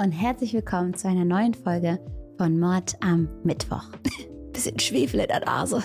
[0.00, 2.00] und herzlich willkommen zu einer neuen Folge
[2.38, 3.84] von Mord am Mittwoch.
[4.52, 5.82] Bisschen Schwefel in der Nase.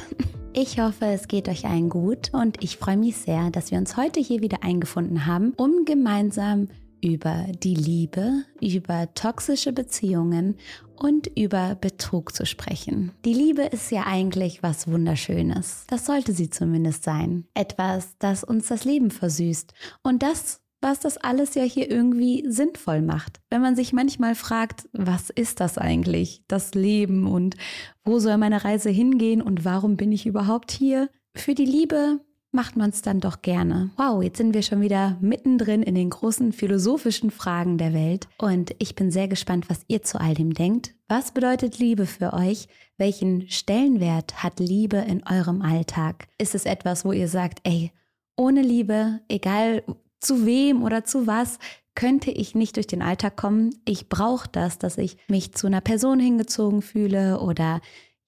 [0.53, 3.97] Ich hoffe, es geht euch allen gut und ich freue mich sehr, dass wir uns
[3.97, 6.69] heute hier wieder eingefunden haben, um gemeinsam
[7.03, 10.55] über die Liebe, über toxische Beziehungen
[10.95, 13.11] und über Betrug zu sprechen.
[13.25, 15.87] Die Liebe ist ja eigentlich was Wunderschönes.
[15.89, 17.47] Das sollte sie zumindest sein.
[17.53, 19.73] Etwas, das uns das Leben versüßt.
[20.03, 23.41] Und das was das alles ja hier irgendwie sinnvoll macht.
[23.49, 27.57] Wenn man sich manchmal fragt, was ist das eigentlich, das Leben und
[28.03, 31.09] wo soll meine Reise hingehen und warum bin ich überhaupt hier?
[31.35, 32.19] Für die Liebe
[32.51, 33.89] macht man es dann doch gerne.
[33.97, 38.75] Wow, jetzt sind wir schon wieder mittendrin in den großen philosophischen Fragen der Welt und
[38.77, 40.93] ich bin sehr gespannt, was ihr zu all dem denkt.
[41.07, 42.67] Was bedeutet Liebe für euch?
[42.99, 46.27] Welchen Stellenwert hat Liebe in eurem Alltag?
[46.37, 47.91] Ist es etwas, wo ihr sagt, ey,
[48.37, 49.81] ohne Liebe, egal
[50.25, 51.59] zu wem oder zu was
[51.95, 53.73] könnte ich nicht durch den Alltag kommen.
[53.85, 57.79] Ich brauche das, dass ich mich zu einer Person hingezogen fühle oder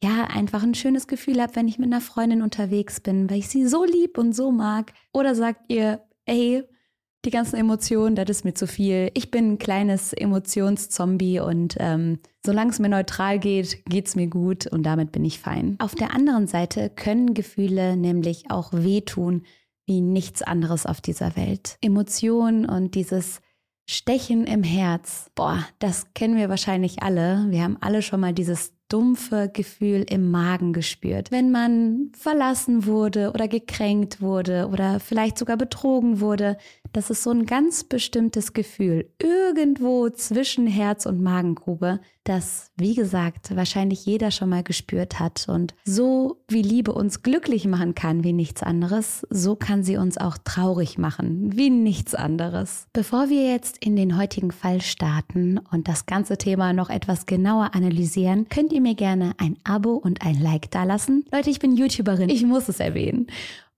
[0.02, 3.50] ja, einfach ein schönes Gefühl habe, wenn ich mit einer Freundin unterwegs bin, weil ich
[3.50, 4.94] sie so lieb und so mag.
[5.12, 6.64] Oder sagt ihr, ey,
[7.26, 9.10] die ganzen Emotionen, das ist mir zu viel.
[9.16, 14.28] Ich bin ein kleines Emotionszombie und ähm, solange es mir neutral geht, geht es mir
[14.28, 15.76] gut und damit bin ich fein.
[15.80, 19.44] Auf der anderen Seite können Gefühle nämlich auch wehtun,
[19.88, 21.78] wie nichts anderes auf dieser Welt.
[21.82, 23.42] Emotionen und dieses
[23.90, 27.48] Stechen im Herz, boah, das kennen wir wahrscheinlich alle.
[27.50, 31.32] Wir haben alle schon mal dieses dumpfe Gefühl im Magen gespürt.
[31.32, 36.58] Wenn man verlassen wurde oder gekränkt wurde oder vielleicht sogar betrogen wurde,
[36.94, 43.56] das ist so ein ganz bestimmtes Gefühl irgendwo zwischen Herz und Magengrube, das, wie gesagt,
[43.56, 45.48] wahrscheinlich jeder schon mal gespürt hat.
[45.48, 50.18] Und so wie Liebe uns glücklich machen kann wie nichts anderes, so kann sie uns
[50.18, 52.88] auch traurig machen wie nichts anderes.
[52.94, 57.74] Bevor wir jetzt in den heutigen Fall starten und das ganze Thema noch etwas genauer
[57.74, 61.26] analysieren, könnt ihr mir gerne ein Abo und ein Like dalassen.
[61.32, 63.28] Leute, ich bin YouTuberin, ich muss es erwähnen.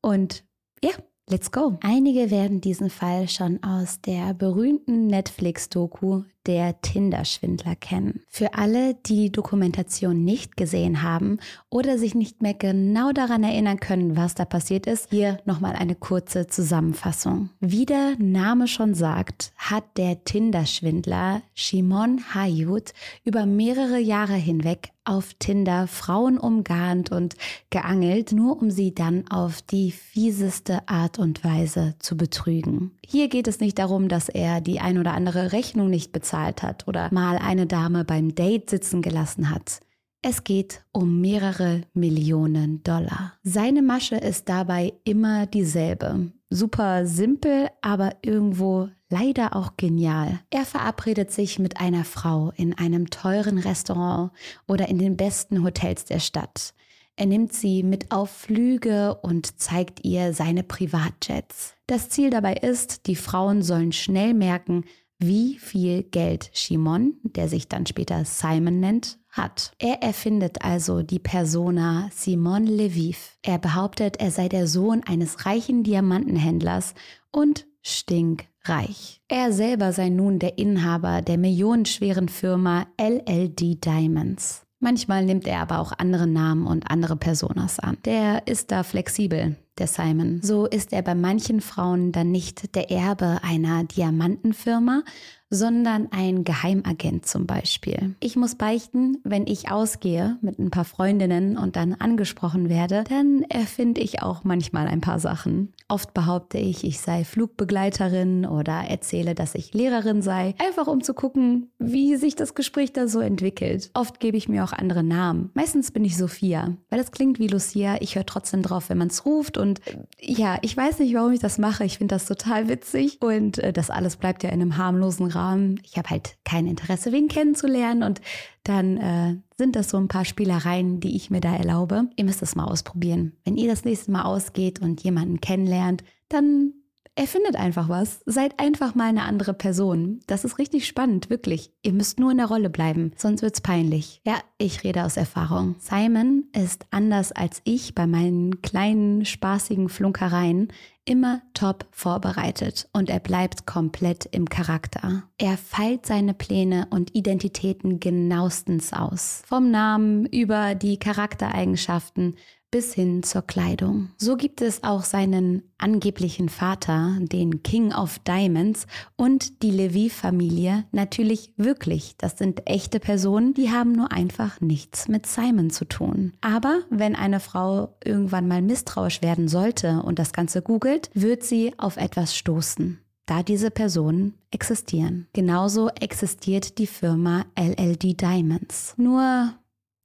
[0.02, 0.44] Und
[0.84, 0.92] ja,
[1.32, 1.78] Let's go.
[1.82, 8.22] Einige werden diesen Fall schon aus der berühmten Netflix-Doku der Tinder-Schwindler kennen.
[8.28, 11.38] Für alle, die die Dokumentation nicht gesehen haben
[11.70, 15.94] oder sich nicht mehr genau daran erinnern können, was da passiert ist, hier nochmal eine
[15.94, 17.50] kurze Zusammenfassung.
[17.60, 25.34] Wie der Name schon sagt, hat der Tinder-Schwindler Shimon Hayut über mehrere Jahre hinweg auf
[25.40, 27.36] Tinder Frauen umgarnt und
[27.72, 32.92] geangelt, nur um sie dann auf die fieseste Art und Weise zu betrügen.
[33.04, 36.88] Hier geht es nicht darum, dass er die ein oder andere Rechnung nicht bezahlt hat
[36.88, 39.80] oder mal eine Dame beim Date sitzen gelassen hat.
[40.22, 43.34] Es geht um mehrere Millionen Dollar.
[43.42, 46.32] Seine Masche ist dabei immer dieselbe.
[46.50, 50.40] Super simpel, aber irgendwo leider auch genial.
[50.50, 54.32] Er verabredet sich mit einer Frau in einem teuren Restaurant
[54.68, 56.74] oder in den besten Hotels der Stadt.
[57.16, 61.76] Er nimmt sie mit auf Flüge und zeigt ihr seine Privatjets.
[61.86, 64.86] Das Ziel dabei ist, die Frauen sollen schnell merken,
[65.20, 69.72] wie viel Geld Shimon, der sich dann später Simon nennt, hat.
[69.80, 73.38] Er erfindet also die Persona Simon Leviv.
[73.42, 76.94] Er behauptet, er sei der Sohn eines reichen Diamantenhändlers
[77.32, 79.22] und stinkreich.
[79.28, 84.66] Er selber sei nun der Inhaber der millionenschweren Firma LLD Diamonds.
[84.82, 87.98] Manchmal nimmt er aber auch andere Namen und andere Personas an.
[88.06, 90.40] Der ist da flexibel, der Simon.
[90.42, 95.04] So ist er bei manchen Frauen dann nicht der Erbe einer Diamantenfirma,
[95.50, 98.16] sondern ein Geheimagent zum Beispiel.
[98.20, 103.44] Ich muss beichten, wenn ich ausgehe mit ein paar Freundinnen und dann angesprochen werde, dann
[103.50, 105.74] erfinde ich auch manchmal ein paar Sachen.
[105.88, 111.16] Oft behaupte ich, ich sei Flugbegleiterin oder erzähle, dass ich Lehrerin sei, einfach um zu
[111.16, 113.90] gucken, wie sich das Gespräch da so entwickelt.
[113.96, 115.50] Oft gebe ich mir auch andere Namen.
[115.56, 117.98] Meistens bin ich Sophia, weil das klingt wie Lucia.
[118.02, 119.82] Ich höre trotzdem drauf, wenn man es ruft und
[120.20, 121.86] ja, ich weiß nicht, warum ich das mache.
[121.86, 125.39] Ich finde das total witzig und äh, das alles bleibt ja in einem harmlosen Rahmen
[125.40, 125.80] Rahmen.
[125.84, 128.22] Ich habe halt kein Interesse, wen kennenzulernen und
[128.64, 132.10] dann äh, sind das so ein paar Spielereien, die ich mir da erlaube.
[132.18, 133.38] Ihr müsst es mal ausprobieren.
[133.46, 136.74] Wenn ihr das nächste Mal ausgeht und jemanden kennenlernt, dann
[137.20, 138.22] Erfindet einfach was.
[138.26, 140.22] Seid einfach mal eine andere Person.
[140.28, 141.70] Das ist richtig spannend, wirklich.
[141.84, 144.22] Ihr müsst nur in der Rolle bleiben, sonst wird's peinlich.
[144.26, 145.76] Ja, ich rede aus Erfahrung.
[145.80, 150.70] Simon ist anders als ich bei meinen kleinen, spaßigen Flunkereien
[151.04, 155.24] immer top vorbereitet und er bleibt komplett im Charakter.
[155.38, 159.42] Er feilt seine Pläne und Identitäten genauestens aus.
[159.46, 162.36] Vom Namen über die Charaktereigenschaften
[162.72, 164.10] bis hin zur Kleidung.
[164.18, 168.86] So gibt es auch seinen angeblichen Vater, den King of Diamonds
[169.16, 172.16] und die Levi-Familie natürlich wirklich.
[172.18, 176.34] Das sind echte Personen, die haben nur einfach nichts mit Simon zu tun.
[176.42, 181.74] Aber wenn eine Frau irgendwann mal misstrauisch werden sollte und das Ganze googelt, wird sie
[181.78, 183.00] auf etwas stoßen
[183.30, 185.28] da diese Personen existieren.
[185.34, 188.96] Genauso existiert die Firma LLD Diamonds.
[188.98, 189.54] Nur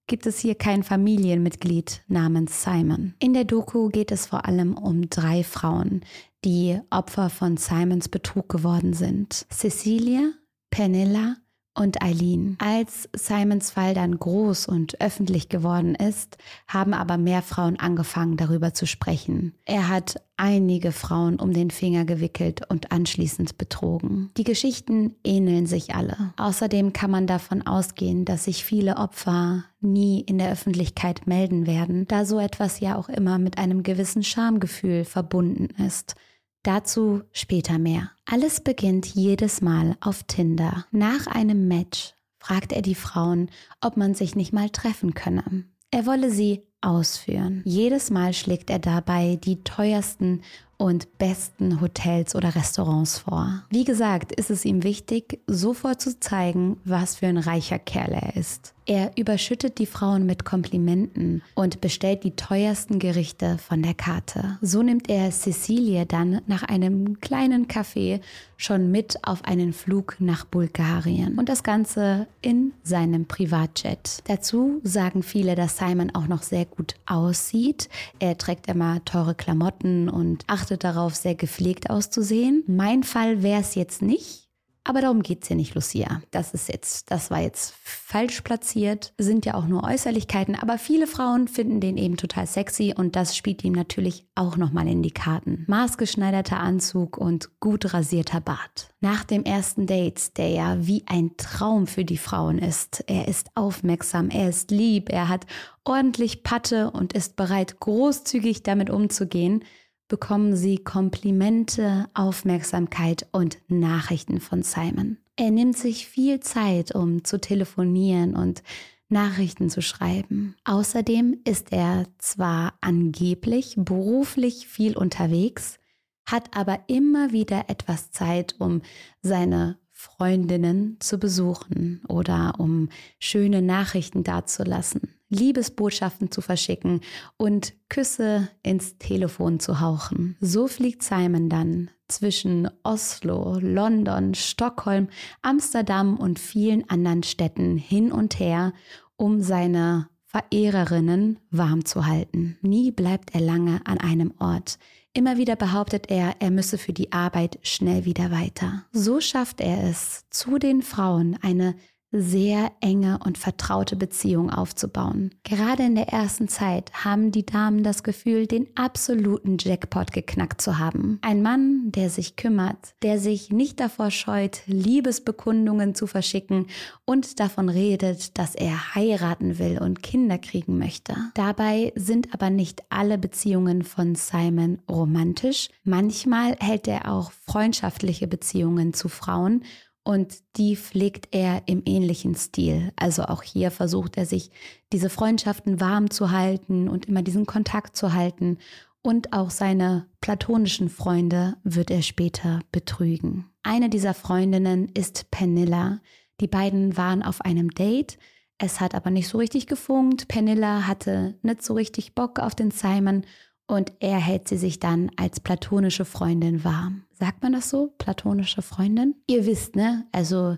[0.07, 3.15] gibt es hier kein Familienmitglied namens Simon.
[3.19, 6.05] In der Doku geht es vor allem um drei Frauen,
[6.45, 9.47] die Opfer von Simons Betrug geworden sind.
[9.51, 10.33] Cecilia,
[10.71, 11.37] Penilla
[11.75, 12.57] und Eileen.
[12.61, 16.39] Als Simons Fall dann groß und öffentlich geworden ist,
[16.69, 19.55] haben aber mehr Frauen angefangen darüber zu sprechen.
[19.65, 24.31] Er hat einige Frauen um den Finger gewickelt und anschließend betrogen.
[24.37, 26.33] Die Geschichten ähneln sich alle.
[26.37, 32.07] Außerdem kann man davon ausgehen, dass sich viele Opfer nie in der Öffentlichkeit melden werden,
[32.09, 36.15] da so etwas ja auch immer mit einem gewissen Schamgefühl verbunden ist.
[36.65, 38.11] Dazu später mehr.
[38.25, 40.87] Alles beginnt jedes Mal auf Tinder.
[40.91, 43.51] Nach einem Match fragt er die Frauen,
[43.83, 45.65] ob man sich nicht mal treffen könne.
[45.91, 47.61] Er wolle sie ausführen.
[47.67, 50.41] Jedes Mal schlägt er dabei die teuersten
[50.77, 53.63] und besten Hotels oder Restaurants vor.
[53.71, 58.37] Wie gesagt, ist es ihm wichtig, sofort zu zeigen, was für ein reicher Kerl er
[58.37, 58.75] ist.
[58.87, 64.59] Er überschüttet die Frauen mit Komplimenten und bestellt die teuersten Gerichte von der Karte.
[64.61, 68.21] So nimmt er Cecilie dann nach einem kleinen Café
[68.59, 74.19] schon mit auf einen Flug nach Bulgarien und das Ganze in seinem Privatjet.
[74.27, 77.89] Dazu sagen viele, dass Simon auch noch sehr gut aussieht.
[78.19, 82.65] Er trägt immer teure Klamotten und achtet darauf, sehr gepflegt auszusehen.
[82.67, 84.49] Mein Fall wäre es jetzt nicht.
[84.83, 86.23] Aber darum geht es hier nicht, Lucia.
[86.31, 91.07] Das ist jetzt, das war jetzt falsch platziert, sind ja auch nur Äußerlichkeiten, aber viele
[91.07, 95.11] Frauen finden den eben total sexy und das spielt ihm natürlich auch nochmal in die
[95.11, 95.65] Karten.
[95.69, 98.89] Maßgeschneiderter Anzug und gut rasierter Bart.
[99.01, 103.05] Nach dem ersten Date, der ja wie ein Traum für die Frauen ist.
[103.07, 105.47] Er ist aufmerksam, er ist lieb, er hat
[105.85, 109.63] ordentlich Patte und ist bereit, großzügig damit umzugehen
[110.09, 115.19] bekommen sie Komplimente, Aufmerksamkeit und Nachrichten von Simon.
[115.37, 118.63] Er nimmt sich viel Zeit, um zu telefonieren und
[119.09, 120.57] Nachrichten zu schreiben.
[120.65, 125.79] Außerdem ist er zwar angeblich beruflich viel unterwegs,
[126.27, 128.83] hat aber immer wieder etwas Zeit, um
[129.23, 135.15] seine Freundinnen zu besuchen oder um schöne Nachrichten dazulassen.
[135.31, 137.01] Liebesbotschaften zu verschicken
[137.39, 140.37] und Küsse ins Telefon zu hauchen.
[140.41, 145.09] So fliegt Simon dann zwischen Oslo, London, Stockholm,
[145.41, 148.75] Amsterdam und vielen anderen Städten hin und her,
[149.17, 152.59] um seine Verehrerinnen warm zu halten.
[152.61, 154.79] Nie bleibt er lange an einem Ort.
[155.17, 158.85] Immer wieder behauptet er, er müsse für die Arbeit schnell wieder weiter.
[158.91, 161.77] So schafft er es, zu den Frauen eine
[162.15, 165.35] sehr enge und vertraute Beziehung aufzubauen.
[165.43, 170.79] Gerade in der ersten Zeit haben die Damen das Gefühl, den absoluten Jackpot geknackt zu
[170.79, 171.19] haben.
[171.23, 176.67] Ein Mann, der sich kümmert, der sich nicht davor scheut, Liebesbekundungen zu verschicken
[177.05, 181.15] und davon redet, dass er heiraten will und Kinder kriegen möchte.
[181.35, 185.69] Dabei sind aber nicht alle Beziehungen von Simon romantisch.
[185.83, 189.65] Manchmal hält er auch freundschaftliche Beziehungen zu Frauen
[190.05, 192.93] und die pflegt er im ähnlichen Stil.
[192.95, 194.51] Also auch hier versucht er sich
[194.93, 198.59] diese Freundschaften warm zu halten und immer diesen Kontakt zu halten.
[199.01, 203.47] Und auch seine platonischen Freunde wird er später betrügen.
[203.63, 206.01] Eine dieser Freundinnen ist Penilla.
[206.41, 208.19] Die beiden waren auf einem Date.
[208.59, 210.29] Es hat aber nicht so richtig gefunkt.
[210.29, 213.25] Penilla hatte nicht so richtig Bock auf den Simon
[213.67, 217.05] und er hält sie sich dann als platonische Freundin warm.
[217.13, 217.95] Sagt man das so?
[217.99, 219.15] Platonische Freundin?
[219.27, 220.07] Ihr wisst, ne?
[220.13, 220.57] Also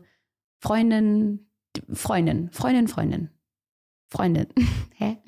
[0.59, 1.49] Freundin,
[1.93, 3.31] Freundin, Freundin, Freundin.
[4.17, 4.47] Freundin.
[4.99, 5.19] Hä?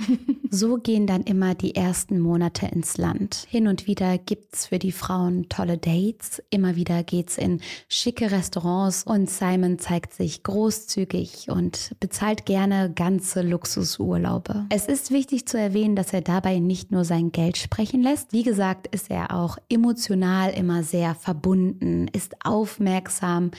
[0.51, 3.47] so gehen dann immer die ersten Monate ins Land.
[3.51, 6.43] Hin und wieder gibt's für die Frauen tolle Dates.
[6.49, 13.43] Immer wieder geht's in schicke Restaurants und Simon zeigt sich großzügig und bezahlt gerne ganze
[13.43, 14.65] Luxusurlaube.
[14.71, 18.33] Es ist wichtig zu erwähnen, dass er dabei nicht nur sein Geld sprechen lässt.
[18.33, 23.51] Wie gesagt, ist er auch emotional immer sehr verbunden, ist aufmerksam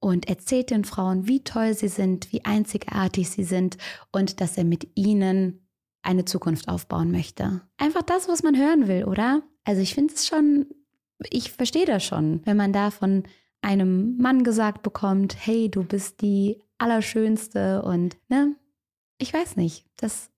[0.00, 3.76] und erzählt den Frauen, wie toll sie sind, wie einzigartig sie sind
[4.12, 5.66] und dass er mit ihnen
[6.02, 7.62] eine Zukunft aufbauen möchte.
[7.76, 9.42] Einfach das, was man hören will, oder?
[9.64, 10.66] Also ich finde es schon,
[11.30, 13.24] ich verstehe das schon, wenn man da von
[13.60, 18.56] einem Mann gesagt bekommt, hey, du bist die Allerschönste und, ne?
[19.18, 20.30] Ich weiß nicht, das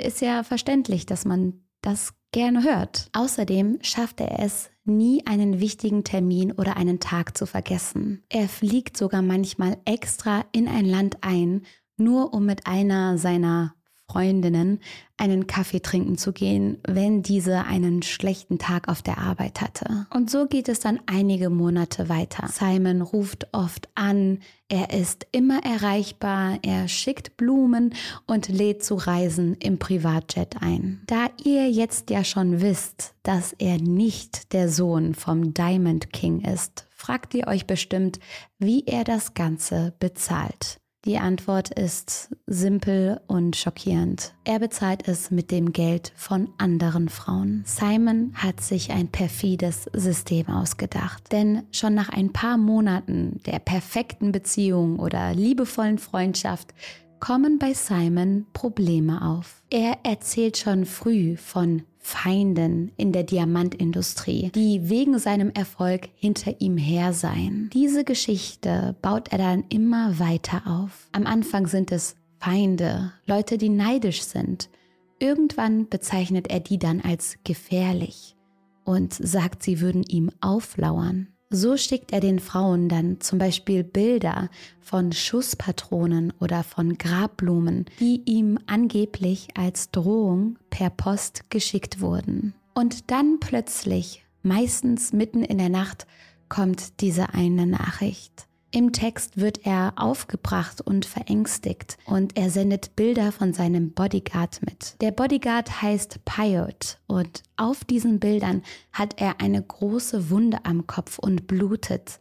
[0.00, 3.08] ist ja verständlich, dass man das gerne hört.
[3.12, 8.24] Außerdem schafft er es, nie einen wichtigen Termin oder einen Tag zu vergessen.
[8.28, 11.62] Er fliegt sogar manchmal extra in ein Land ein,
[11.96, 13.74] nur um mit einer seiner
[14.10, 14.80] Freundinnen
[15.18, 20.06] einen Kaffee trinken zu gehen, wenn diese einen schlechten Tag auf der Arbeit hatte.
[20.14, 22.48] Und so geht es dann einige Monate weiter.
[22.48, 24.38] Simon ruft oft an,
[24.70, 27.94] er ist immer erreichbar, er schickt Blumen
[28.26, 31.02] und lädt zu Reisen im Privatjet ein.
[31.06, 36.86] Da ihr jetzt ja schon wisst, dass er nicht der Sohn vom Diamond King ist,
[36.90, 38.20] fragt ihr euch bestimmt,
[38.58, 40.80] wie er das Ganze bezahlt.
[41.04, 44.34] Die Antwort ist simpel und schockierend.
[44.44, 47.62] Er bezahlt es mit dem Geld von anderen Frauen.
[47.64, 51.30] Simon hat sich ein perfides System ausgedacht.
[51.30, 56.74] Denn schon nach ein paar Monaten der perfekten Beziehung oder liebevollen Freundschaft
[57.20, 59.62] kommen bei Simon Probleme auf.
[59.70, 66.78] Er erzählt schon früh von Feinden in der Diamantindustrie, die wegen seinem Erfolg hinter ihm
[66.78, 67.68] her seien.
[67.74, 71.08] Diese Geschichte baut er dann immer weiter auf.
[71.12, 74.70] Am Anfang sind es Feinde, Leute, die neidisch sind.
[75.18, 78.36] Irgendwann bezeichnet er die dann als gefährlich
[78.84, 81.28] und sagt, sie würden ihm auflauern.
[81.50, 84.50] So schickt er den Frauen dann zum Beispiel Bilder
[84.80, 92.52] von Schusspatronen oder von Grabblumen, die ihm angeblich als Drohung per Post geschickt wurden.
[92.74, 96.06] Und dann plötzlich, meistens mitten in der Nacht,
[96.50, 98.47] kommt diese eine Nachricht.
[98.70, 104.94] Im Text wird er aufgebracht und verängstigt und er sendet Bilder von seinem Bodyguard mit.
[105.00, 111.18] Der Bodyguard heißt Pyote und auf diesen Bildern hat er eine große Wunde am Kopf
[111.18, 112.20] und blutet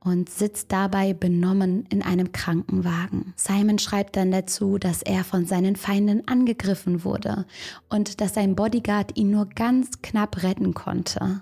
[0.00, 3.32] und sitzt dabei benommen in einem Krankenwagen.
[3.34, 7.46] Simon schreibt dann dazu, dass er von seinen Feinden angegriffen wurde
[7.88, 11.40] und dass sein Bodyguard ihn nur ganz knapp retten konnte.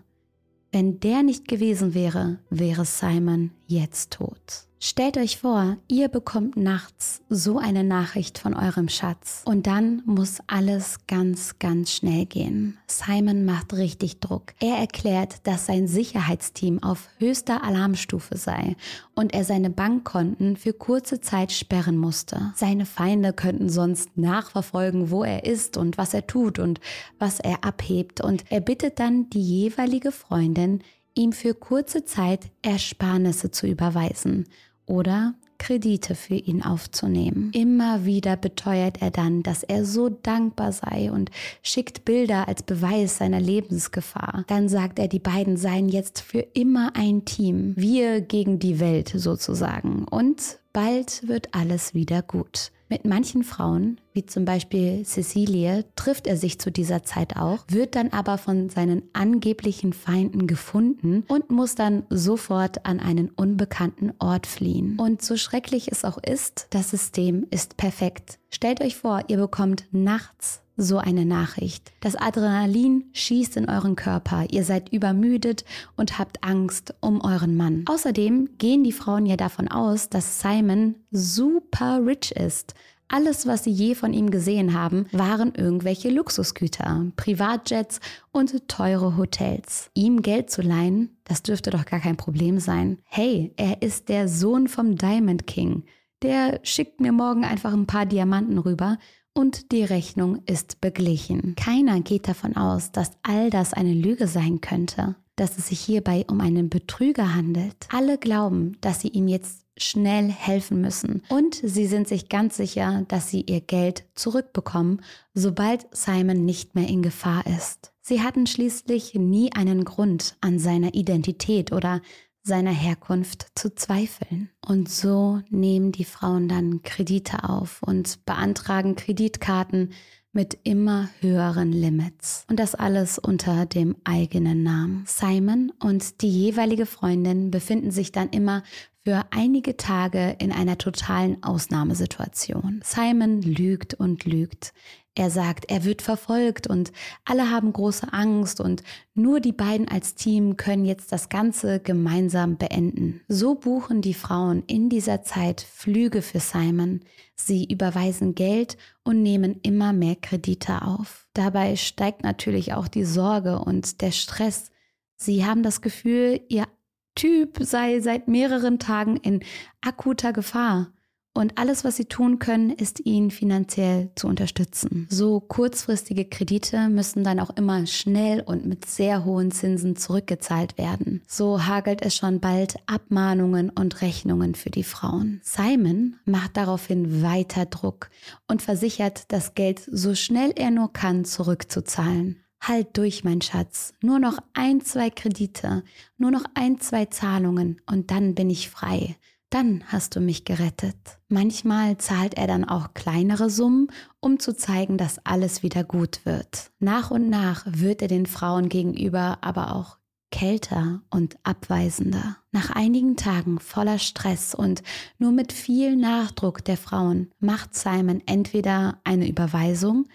[0.75, 4.67] Wenn der nicht gewesen wäre, wäre Simon jetzt tot.
[4.81, 10.41] Stellt euch vor, ihr bekommt nachts so eine Nachricht von eurem Schatz und dann muss
[10.47, 12.77] alles ganz, ganz schnell gehen.
[12.87, 14.53] Simon macht richtig Druck.
[14.61, 18.77] Er erklärt, dass sein Sicherheitsteam auf höchster Alarmstufe sei
[19.15, 22.53] und er seine Bankkonten für kurze Zeit sperren musste.
[22.55, 26.81] Seine Feinde könnten sonst nachverfolgen, wo er ist und was er tut und
[27.19, 30.83] was er abhebt und er bittet dann die jeweilige Freundin,
[31.15, 34.47] ihm für kurze Zeit Ersparnisse zu überweisen
[34.87, 37.51] oder Kredite für ihn aufzunehmen.
[37.55, 41.31] Immer wieder beteuert er dann, dass er so dankbar sei und
[41.63, 44.45] schickt Bilder als Beweis seiner Lebensgefahr.
[44.49, 47.73] Dann sagt er, die beiden seien jetzt für immer ein Team.
[47.77, 50.05] Wir gegen die Welt sozusagen.
[50.05, 52.71] Und bald wird alles wieder gut.
[52.89, 57.95] Mit manchen Frauen, wie zum Beispiel Cecilie, trifft er sich zu dieser Zeit auch, wird
[57.95, 64.47] dann aber von seinen angeblichen Feinden gefunden und muss dann sofort an einen unbekannten Ort
[64.47, 64.99] fliehen.
[64.99, 68.39] Und so schrecklich es auch ist, das System ist perfekt.
[68.51, 71.93] Stellt euch vor, ihr bekommt nachts so eine Nachricht.
[72.01, 75.65] Das Adrenalin schießt in euren Körper, ihr seid übermüdet
[75.97, 77.85] und habt Angst um euren Mann.
[77.87, 82.75] Außerdem gehen die Frauen ja davon aus, dass Simon super rich ist.
[83.09, 88.01] Alles, was sie je von ihm gesehen haben, waren irgendwelche Luxusgüter, Privatjets
[88.33, 89.91] und teure Hotels.
[89.95, 92.99] Ihm Geld zu leihen, das dürfte doch gar kein Problem sein.
[93.05, 95.85] Hey, er ist der Sohn vom Diamond King.
[96.23, 98.99] Der schickt mir morgen einfach ein paar Diamanten rüber
[99.35, 101.55] und die Rechnung ist beglichen.
[101.57, 106.25] Keiner geht davon aus, dass all das eine Lüge sein könnte, dass es sich hierbei
[106.29, 107.77] um einen Betrüger handelt.
[107.91, 113.05] Alle glauben, dass sie ihm jetzt schnell helfen müssen und sie sind sich ganz sicher,
[113.09, 115.03] dass sie ihr Geld zurückbekommen,
[115.35, 117.93] sobald Simon nicht mehr in Gefahr ist.
[118.01, 122.03] Sie hatten schließlich nie einen Grund an seiner Identität oder
[122.45, 124.51] seiner Herkunft zu zweifeln.
[124.65, 129.93] Und so nehmen die Frauen dann Kredite auf und beantragen Kreditkarten
[130.33, 132.45] mit immer höheren Limits.
[132.51, 135.05] Und das alles unter dem eigenen Namen.
[135.07, 138.63] Simon und die jeweilige Freundin befinden sich dann immer
[139.05, 142.81] für einige Tage in einer totalen Ausnahmesituation.
[142.85, 144.73] Simon lügt und lügt.
[145.17, 146.93] Er sagt, er wird verfolgt und
[147.25, 148.83] alle haben große Angst und
[149.15, 153.21] nur die beiden als Team können jetzt das Ganze gemeinsam beenden.
[153.29, 157.01] So buchen die Frauen in dieser Zeit Flüge für Simon.
[157.37, 161.29] Sie überweisen Geld und nehmen immer mehr Kredite auf.
[161.33, 164.73] Dabei steigt natürlich auch die Sorge und der Stress.
[165.15, 166.67] Sie haben das Gefühl, ihr
[167.15, 169.45] Typ sei seit mehreren Tagen in
[169.81, 170.93] akuter Gefahr.
[171.37, 175.09] Und alles, was sie tun können, ist ihn finanziell zu unterstützen.
[175.11, 181.23] So kurzfristige Kredite müssen dann auch immer schnell und mit sehr hohen Zinsen zurückgezahlt werden.
[181.27, 185.41] So hagelt es schon bald Abmahnungen und Rechnungen für die Frauen.
[185.43, 188.11] Simon macht daraufhin weiter Druck
[188.47, 192.45] und versichert, das Geld so schnell er nur kann zurückzuzahlen.
[192.61, 193.93] Halt durch, mein Schatz.
[194.01, 195.83] Nur noch ein, zwei Kredite,
[196.17, 199.17] nur noch ein, zwei Zahlungen und dann bin ich frei
[199.55, 200.97] dann hast du mich gerettet.
[201.29, 203.87] Manchmal zahlt er dann auch kleinere Summen,
[204.19, 206.73] um zu zeigen, dass alles wieder gut wird.
[206.81, 209.99] Nach und nach wird er den Frauen gegenüber aber auch
[210.33, 212.39] kälter und abweisender.
[212.51, 214.83] Nach einigen Tagen voller Stress und
[215.19, 220.09] nur mit viel Nachdruck der Frauen macht Simon entweder eine Überweisung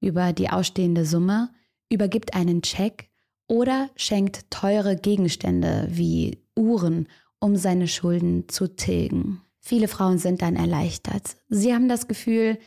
[0.00, 1.50] über die ausstehende Summe,
[1.92, 3.08] übergibt einen Scheck
[3.46, 7.06] oder schenkt teure Gegenstände wie Uhren
[7.40, 9.42] um seine Schulden zu tilgen.
[9.58, 11.36] Viele Frauen sind dann erleichtert.
[11.48, 12.58] Sie haben das Gefühl,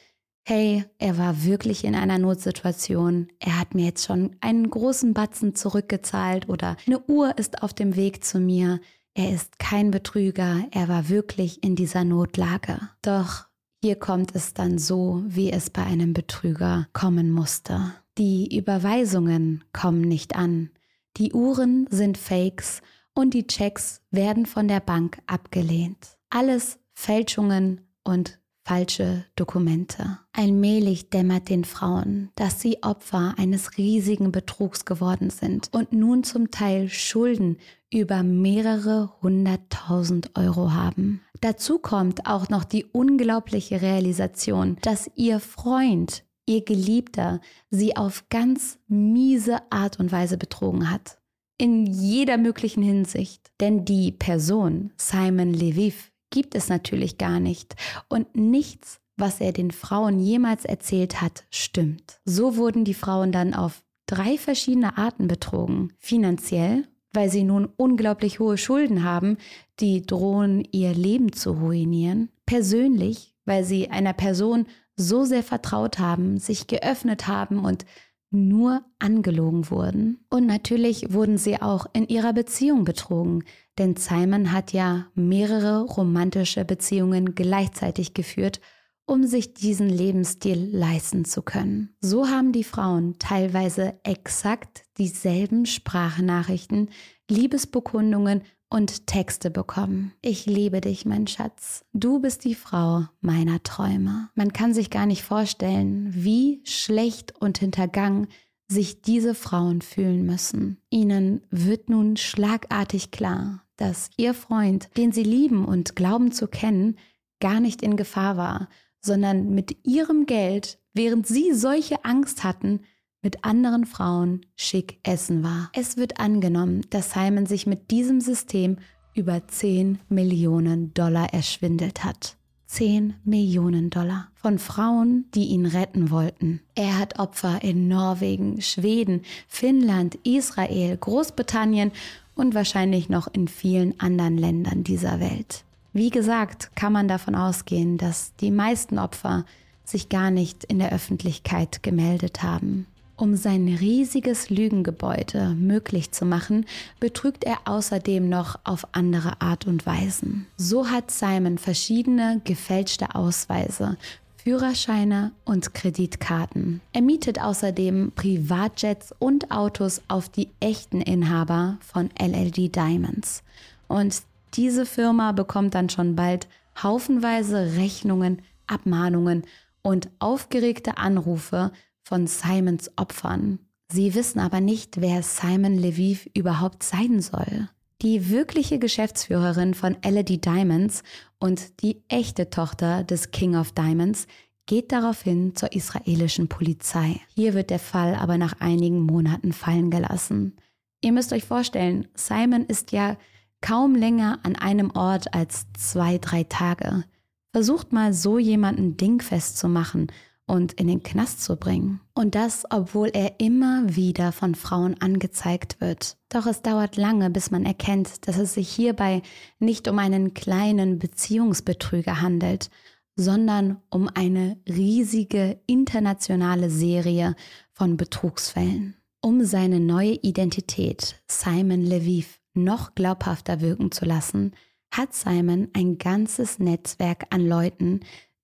[0.43, 5.55] hey, er war wirklich in einer Notsituation, er hat mir jetzt schon einen großen Batzen
[5.55, 8.79] zurückgezahlt oder eine Uhr ist auf dem Weg zu mir.
[9.13, 12.79] Er ist kein Betrüger, er war wirklich in dieser Notlage.
[13.01, 13.45] Doch
[13.81, 17.93] hier kommt es dann so, wie es bei einem Betrüger kommen musste.
[18.17, 20.69] Die Überweisungen kommen nicht an.
[21.17, 22.81] Die Uhren sind Fakes
[23.13, 26.17] und die Checks werden von der Bank abgelehnt.
[26.29, 30.19] Alles Fälschungen und falsche Dokumente.
[30.31, 36.49] Allmählich dämmert den Frauen, dass sie Opfer eines riesigen Betrugs geworden sind und nun zum
[36.49, 37.57] Teil Schulden
[37.91, 41.21] über mehrere hunderttausend Euro haben.
[41.41, 48.79] Dazu kommt auch noch die unglaubliche Realisation, dass ihr Freund, ihr Geliebter, sie auf ganz
[48.87, 51.17] miese Art und Weise betrogen hat
[51.57, 53.51] in jeder möglichen Hinsicht.
[53.59, 57.75] Denn die Person Simon Leviv gibt es natürlich gar nicht
[58.09, 62.19] und nichts, was er den Frauen jemals erzählt hat, stimmt.
[62.25, 65.93] So wurden die Frauen dann auf drei verschiedene Arten betrogen.
[65.99, 69.37] Finanziell, weil sie nun unglaublich hohe Schulden haben,
[69.79, 72.29] die drohen ihr Leben zu ruinieren.
[72.45, 77.85] Persönlich, weil sie einer Person so sehr vertraut haben, sich geöffnet haben und
[78.33, 80.25] nur angelogen wurden.
[80.29, 83.43] Und natürlich wurden sie auch in ihrer Beziehung betrogen,
[83.77, 88.59] denn Simon hat ja mehrere romantische Beziehungen gleichzeitig geführt,
[89.05, 91.95] um sich diesen Lebensstil leisten zu können.
[91.99, 96.89] So haben die Frauen teilweise exakt dieselben Sprachnachrichten,
[97.29, 100.13] Liebesbekundungen und Texte bekommen.
[100.23, 101.85] Ich liebe dich, mein Schatz.
[101.93, 104.29] Du bist die Frau meiner Träume.
[104.33, 108.27] Man kann sich gar nicht vorstellen, wie schlecht und hintergangen
[108.67, 110.79] sich diese Frauen fühlen müssen.
[110.89, 116.97] Ihnen wird nun schlagartig klar, dass ihr Freund, den sie lieben und glauben zu kennen,
[117.39, 118.69] gar nicht in Gefahr war,
[119.01, 122.79] sondern mit ihrem Geld, während sie solche Angst hatten,
[123.23, 125.71] mit anderen Frauen schick essen war.
[125.73, 128.77] Es wird angenommen, dass Simon sich mit diesem System
[129.15, 132.35] über 10 Millionen Dollar erschwindelt hat.
[132.67, 136.59] 10 Millionen Dollar von Frauen, die ihn retten wollten.
[136.73, 141.91] Er hat Opfer in Norwegen, Schweden, Finnland, Israel, Großbritannien
[142.35, 145.63] und wahrscheinlich noch in vielen anderen Ländern dieser Welt.
[145.93, 149.45] Wie gesagt, kann man davon ausgehen, dass die meisten Opfer
[149.85, 152.87] sich gar nicht in der Öffentlichkeit gemeldet haben.
[153.15, 156.65] Um sein riesiges Lügengebäude möglich zu machen,
[156.99, 160.47] betrügt er außerdem noch auf andere Art und Weisen.
[160.57, 163.97] So hat Simon verschiedene gefälschte Ausweise
[164.43, 166.81] Führerscheine und Kreditkarten.
[166.91, 173.41] Er mietet außerdem Privatjets und Autos auf die echten Inhaber von LLD Diamonds.
[173.87, 174.23] Und
[174.55, 176.49] diese Firma bekommt dann schon bald
[176.81, 179.43] haufenweise Rechnungen, Abmahnungen
[179.81, 181.71] und aufgeregte Anrufe
[182.03, 183.59] von Simons Opfern.
[183.91, 187.69] Sie wissen aber nicht, wer Simon Leviv überhaupt sein soll.
[188.01, 191.03] Die wirkliche Geschäftsführerin von LED Diamonds
[191.39, 194.27] und die echte Tochter des King of Diamonds
[194.65, 197.21] geht daraufhin zur israelischen Polizei.
[197.33, 200.57] Hier wird der Fall aber nach einigen Monaten fallen gelassen.
[201.01, 203.17] Ihr müsst euch vorstellen, Simon ist ja
[203.61, 207.05] kaum länger an einem Ort als zwei, drei Tage.
[207.51, 210.07] Versucht mal so jemanden dingfest zu machen
[210.45, 212.01] und in den Knast zu bringen.
[212.13, 216.17] Und das, obwohl er immer wieder von Frauen angezeigt wird.
[216.29, 219.21] Doch es dauert lange, bis man erkennt, dass es sich hierbei
[219.59, 222.69] nicht um einen kleinen Beziehungsbetrüger handelt,
[223.15, 227.35] sondern um eine riesige internationale Serie
[227.71, 228.95] von Betrugsfällen.
[229.21, 234.53] Um seine neue Identität Simon Leviv noch glaubhafter wirken zu lassen,
[234.91, 238.01] hat Simon ein ganzes Netzwerk an Leuten,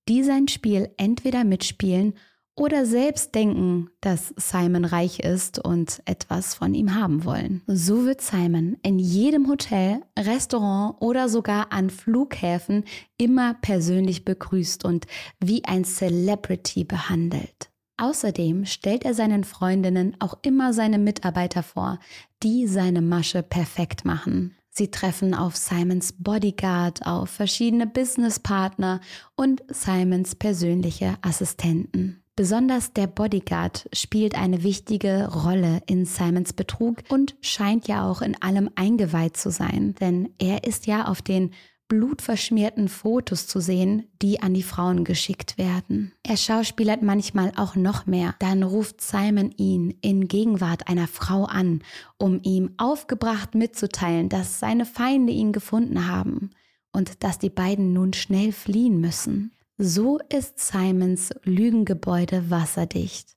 [0.10, 2.16] die sein Spiel entweder mitspielen
[2.56, 7.62] oder selbst denken, dass Simon reich ist und etwas von ihm haben wollen.
[7.68, 12.84] So wird Simon in jedem Hotel, Restaurant oder sogar an Flughäfen
[13.18, 15.06] immer persönlich begrüßt und
[15.40, 17.70] wie ein Celebrity behandelt.
[17.96, 22.00] Außerdem stellt er seinen Freundinnen auch immer seine Mitarbeiter vor,
[22.44, 24.59] die seine Masche perfekt machen.
[24.80, 29.02] Sie treffen auf Simons Bodyguard, auf verschiedene Businesspartner
[29.36, 32.24] und Simons persönliche Assistenten.
[32.38, 38.42] Besonders der Bodyguard spielt eine wichtige Rolle in Simons Betrug und scheint ja auch in
[38.42, 41.52] allem eingeweiht zu sein, denn er ist ja auf den
[41.90, 46.14] blutverschmierten Fotos zu sehen, die an die Frauen geschickt werden.
[46.24, 48.36] Er schauspielert manchmal auch noch mehr.
[48.40, 51.82] Dann ruft Simon ihn in Gegenwart einer Frau an,
[52.18, 56.52] um ihm aufgebracht mitzuteilen, dass seine Feinde ihn gefunden haben
[56.94, 59.52] und dass die beiden nun schnell fliehen müssen.
[59.78, 63.36] So ist Simons Lügengebäude wasserdicht.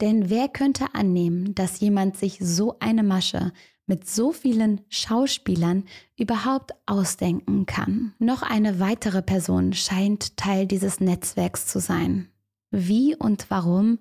[0.00, 3.52] Denn wer könnte annehmen, dass jemand sich so eine Masche
[3.88, 5.84] mit so vielen Schauspielern
[6.16, 8.14] überhaupt ausdenken kann.
[8.20, 12.28] Noch eine weitere Person scheint Teil dieses Netzwerks zu sein.
[12.70, 13.98] Wie und warum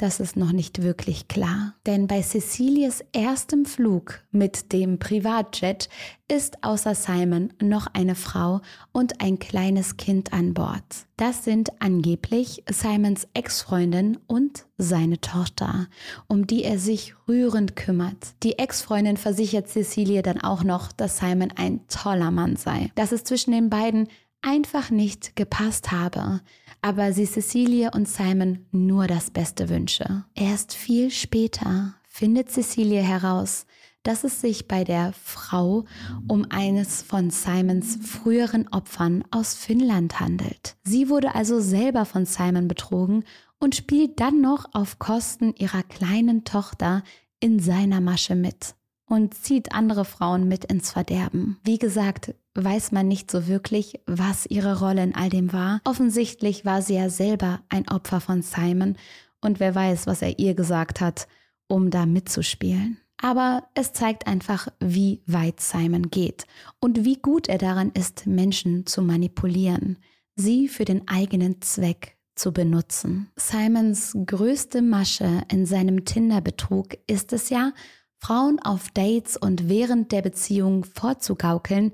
[0.00, 1.74] das ist noch nicht wirklich klar.
[1.86, 5.90] Denn bei Cecilies erstem Flug mit dem Privatjet
[6.26, 11.06] ist außer Simon noch eine Frau und ein kleines Kind an Bord.
[11.18, 15.88] Das sind angeblich Simons Ex-Freundin und seine Tochter,
[16.28, 18.34] um die er sich rührend kümmert.
[18.42, 23.24] Die Ex-Freundin versichert Cecilie dann auch noch, dass Simon ein toller Mann sei, dass es
[23.24, 24.08] zwischen den beiden
[24.42, 26.40] einfach nicht gepasst habe
[26.82, 30.24] aber sie Cecilie und Simon nur das Beste wünsche.
[30.34, 33.66] Erst viel später findet Cecilie heraus,
[34.02, 35.84] dass es sich bei der Frau
[36.26, 40.76] um eines von Simons früheren Opfern aus Finnland handelt.
[40.84, 43.24] Sie wurde also selber von Simon betrogen
[43.58, 47.02] und spielt dann noch auf Kosten ihrer kleinen Tochter
[47.40, 48.74] in seiner Masche mit
[49.06, 51.58] und zieht andere Frauen mit ins Verderben.
[51.64, 55.80] Wie gesagt, weiß man nicht so wirklich, was ihre Rolle in all dem war.
[55.84, 58.96] Offensichtlich war sie ja selber ein Opfer von Simon
[59.40, 61.28] und wer weiß, was er ihr gesagt hat,
[61.68, 62.98] um da mitzuspielen.
[63.22, 66.46] Aber es zeigt einfach, wie weit Simon geht
[66.80, 69.98] und wie gut er daran ist, Menschen zu manipulieren,
[70.36, 73.30] sie für den eigenen Zweck zu benutzen.
[73.36, 77.72] Simons größte Masche in seinem Tinder-Betrug ist es ja,
[78.16, 81.92] Frauen auf Dates und während der Beziehung vorzugaukeln,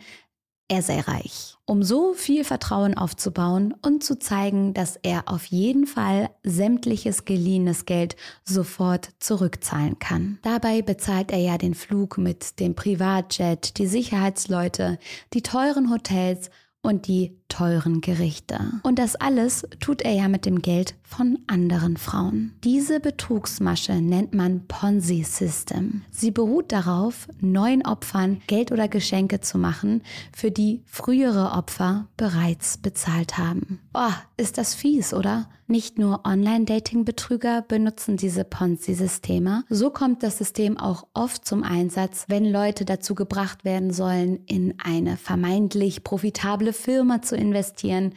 [0.68, 5.87] er sei reich, um so viel Vertrauen aufzubauen und zu zeigen, dass er auf jeden
[5.87, 10.38] Fall sämtliches geliehenes Geld sofort zurückzahlen kann.
[10.42, 14.98] Dabei bezahlt er ja den Flug mit dem Privatjet, die Sicherheitsleute,
[15.33, 16.50] die teuren Hotels
[16.87, 18.59] und die teuren Gerichte.
[18.83, 22.53] Und das alles tut er ja mit dem Geld von anderen Frauen.
[22.62, 26.03] Diese Betrugsmasche nennt man Ponzi-System.
[26.11, 32.79] Sie beruht darauf, neuen Opfern Geld oder Geschenke zu machen, für die frühere Opfer bereits
[32.79, 33.81] bezahlt haben.
[33.94, 35.49] Oh, ist das fies, oder?
[35.68, 42.44] Nicht nur Online-Dating-Betrüger benutzen diese Ponzi-Systeme, so kommt das System auch oft zum Einsatz, wenn
[42.44, 48.14] Leute dazu gebracht werden sollen, in eine vermeintlich profitable Firma zu investieren,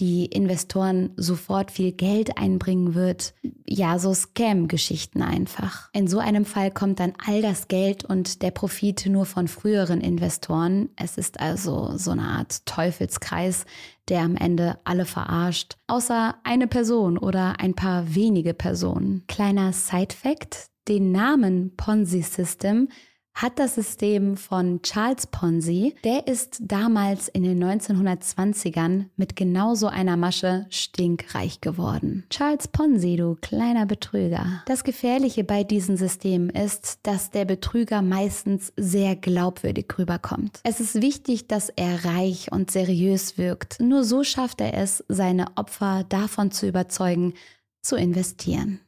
[0.00, 3.34] die Investoren sofort viel Geld einbringen wird.
[3.66, 5.90] Ja, so Scam-Geschichten einfach.
[5.92, 10.00] In so einem Fall kommt dann all das Geld und der Profit nur von früheren
[10.00, 10.88] Investoren.
[10.96, 13.66] Es ist also so eine Art Teufelskreis,
[14.10, 19.24] der am Ende alle verarscht, außer eine Person oder ein paar wenige Personen.
[19.28, 22.88] Kleiner Side-Fact, den Namen Ponzi System
[23.34, 29.86] hat das System von Charles Ponzi, der ist damals in den 1920ern mit genau so
[29.86, 32.24] einer Masche stinkreich geworden.
[32.30, 34.62] Charles Ponzi, du kleiner Betrüger.
[34.66, 40.60] Das Gefährliche bei diesen Systemen ist, dass der Betrüger meistens sehr glaubwürdig rüberkommt.
[40.64, 43.80] Es ist wichtig, dass er reich und seriös wirkt.
[43.80, 47.34] Nur so schafft er es, seine Opfer davon zu überzeugen,
[47.82, 48.80] zu investieren.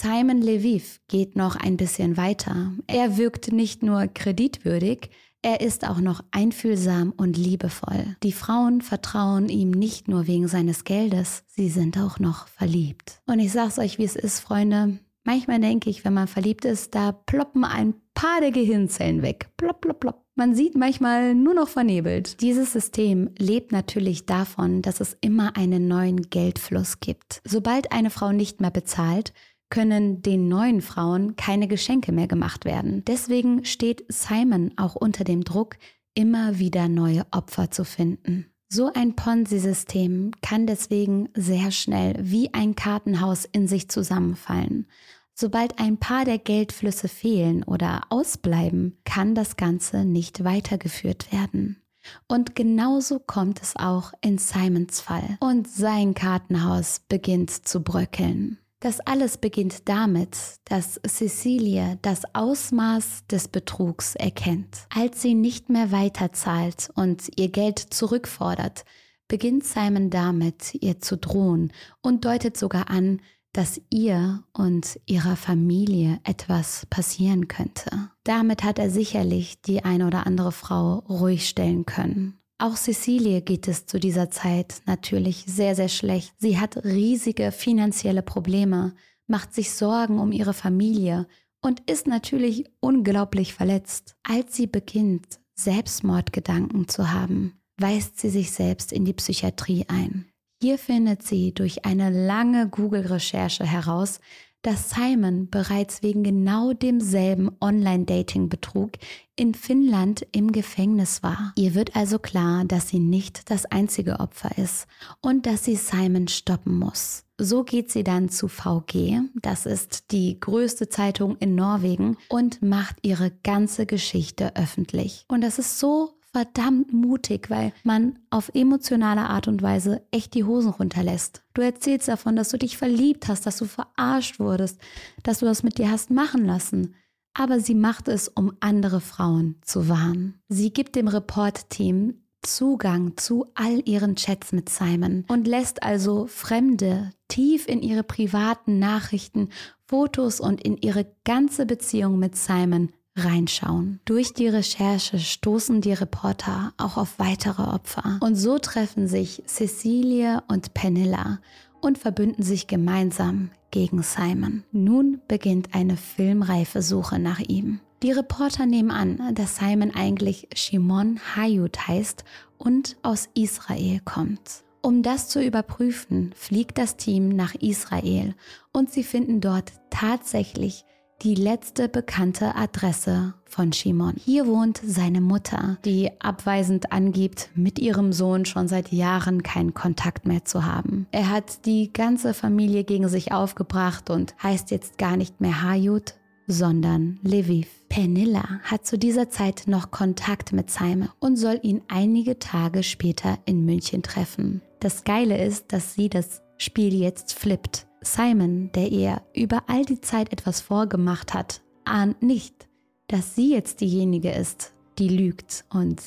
[0.00, 2.70] Simon Leviv geht noch ein bisschen weiter.
[2.86, 5.10] Er wirkt nicht nur kreditwürdig,
[5.42, 8.14] er ist auch noch einfühlsam und liebevoll.
[8.22, 13.20] Die Frauen vertrauen ihm nicht nur wegen seines Geldes, sie sind auch noch verliebt.
[13.26, 15.00] Und ich sag's euch, wie es ist, Freunde.
[15.24, 19.48] Manchmal denke ich, wenn man verliebt ist, da ploppen ein paar der Gehirnzellen weg.
[19.56, 20.24] Plopp, plopp, plopp.
[20.36, 22.40] Man sieht manchmal nur noch vernebelt.
[22.40, 27.40] Dieses System lebt natürlich davon, dass es immer einen neuen Geldfluss gibt.
[27.44, 29.32] Sobald eine Frau nicht mehr bezahlt,
[29.70, 33.04] können den neuen Frauen keine Geschenke mehr gemacht werden.
[33.06, 35.76] Deswegen steht Simon auch unter dem Druck,
[36.14, 38.46] immer wieder neue Opfer zu finden.
[38.70, 44.86] So ein Ponzi-System kann deswegen sehr schnell wie ein Kartenhaus in sich zusammenfallen.
[45.32, 51.80] Sobald ein paar der Geldflüsse fehlen oder ausbleiben, kann das Ganze nicht weitergeführt werden.
[52.26, 55.38] Und genauso kommt es auch in Simons Fall.
[55.40, 58.58] Und sein Kartenhaus beginnt zu bröckeln.
[58.80, 64.86] Das alles beginnt damit, dass Cecilie das Ausmaß des Betrugs erkennt.
[64.94, 68.84] Als sie nicht mehr weiterzahlt und ihr Geld zurückfordert,
[69.26, 73.20] beginnt Simon damit, ihr zu drohen und deutet sogar an,
[73.52, 78.10] dass ihr und ihrer Familie etwas passieren könnte.
[78.22, 82.38] Damit hat er sicherlich die eine oder andere Frau ruhig stellen können.
[82.60, 86.34] Auch Cecilie geht es zu dieser Zeit natürlich sehr, sehr schlecht.
[86.38, 88.94] Sie hat riesige finanzielle Probleme,
[89.28, 91.28] macht sich Sorgen um ihre Familie
[91.62, 94.16] und ist natürlich unglaublich verletzt.
[94.24, 100.26] Als sie beginnt, Selbstmordgedanken zu haben, weist sie sich selbst in die Psychiatrie ein.
[100.60, 104.18] Hier findet sie durch eine lange Google-Recherche heraus,
[104.62, 108.92] dass Simon bereits wegen genau demselben Online-Dating-Betrug
[109.36, 111.52] in Finnland im Gefängnis war.
[111.56, 114.86] Ihr wird also klar, dass sie nicht das einzige Opfer ist
[115.20, 117.24] und dass sie Simon stoppen muss.
[117.40, 122.96] So geht sie dann zu VG, das ist die größte Zeitung in Norwegen, und macht
[123.02, 125.24] ihre ganze Geschichte öffentlich.
[125.28, 130.44] Und das ist so verdammt mutig, weil man auf emotionale Art und Weise echt die
[130.44, 131.42] Hosen runterlässt.
[131.54, 134.80] Du erzählst davon, dass du dich verliebt hast, dass du verarscht wurdest,
[135.22, 136.94] dass du das mit dir hast machen lassen.
[137.34, 140.40] Aber sie macht es, um andere Frauen zu warnen.
[140.48, 147.10] Sie gibt dem Report-Team Zugang zu all ihren Chats mit Simon und lässt also Fremde
[147.26, 149.48] tief in ihre privaten Nachrichten,
[149.86, 152.90] Fotos und in ihre ganze Beziehung mit Simon
[153.24, 154.00] reinschauen.
[154.04, 158.18] Durch die Recherche stoßen die Reporter auch auf weitere Opfer.
[158.20, 161.38] Und so treffen sich Cecilie und Penilla
[161.80, 164.64] und verbünden sich gemeinsam gegen Simon.
[164.72, 167.80] Nun beginnt eine filmreife Suche nach ihm.
[168.02, 172.24] Die Reporter nehmen an, dass Simon eigentlich Shimon Hayut heißt
[172.56, 174.62] und aus Israel kommt.
[174.80, 178.34] Um das zu überprüfen, fliegt das Team nach Israel
[178.72, 180.84] und sie finden dort tatsächlich
[181.22, 184.14] die letzte bekannte Adresse von Shimon.
[184.16, 190.26] Hier wohnt seine Mutter, die abweisend angibt, mit ihrem Sohn schon seit Jahren keinen Kontakt
[190.26, 191.06] mehr zu haben.
[191.10, 196.14] Er hat die ganze Familie gegen sich aufgebracht und heißt jetzt gar nicht mehr Hayut,
[196.46, 197.68] sondern Lviv.
[197.88, 203.38] Pernilla hat zu dieser Zeit noch Kontakt mit Simon und soll ihn einige Tage später
[203.44, 204.62] in München treffen.
[204.78, 207.87] Das Geile ist, dass sie das Spiel jetzt flippt.
[208.14, 212.68] Simon, der ihr über all die Zeit etwas vorgemacht hat, ahnt nicht,
[213.06, 216.02] dass sie jetzt diejenige ist, die lügt und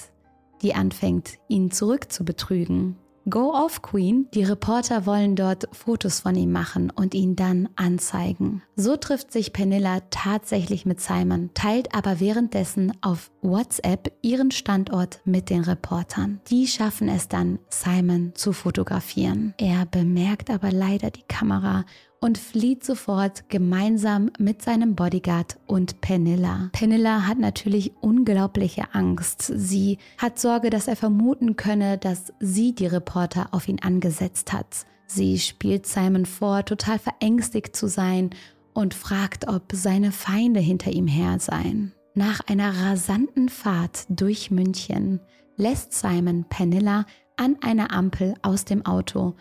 [0.61, 2.97] die anfängt, ihn zurück zu betrügen.
[3.29, 4.27] Go off, Queen.
[4.33, 8.63] Die Reporter wollen dort Fotos von ihm machen und ihn dann anzeigen.
[8.75, 15.49] So trifft sich Penilla tatsächlich mit Simon, teilt aber währenddessen auf WhatsApp ihren Standort mit
[15.49, 16.41] den Reportern.
[16.47, 19.53] Die schaffen es dann, Simon zu fotografieren.
[19.57, 21.85] Er bemerkt aber leider die Kamera
[22.21, 26.69] und flieht sofort gemeinsam mit seinem Bodyguard und Penilla.
[26.71, 29.41] Penilla hat natürlich unglaubliche Angst.
[29.41, 34.85] Sie hat Sorge, dass er vermuten könne, dass sie die Reporter auf ihn angesetzt hat.
[35.07, 38.29] Sie spielt Simon vor, total verängstigt zu sein
[38.73, 41.91] und fragt, ob seine Feinde hinter ihm her seien.
[42.13, 45.19] Nach einer rasanten Fahrt durch München
[45.57, 47.05] lässt Simon Penilla
[47.35, 49.35] an einer Ampel aus dem Auto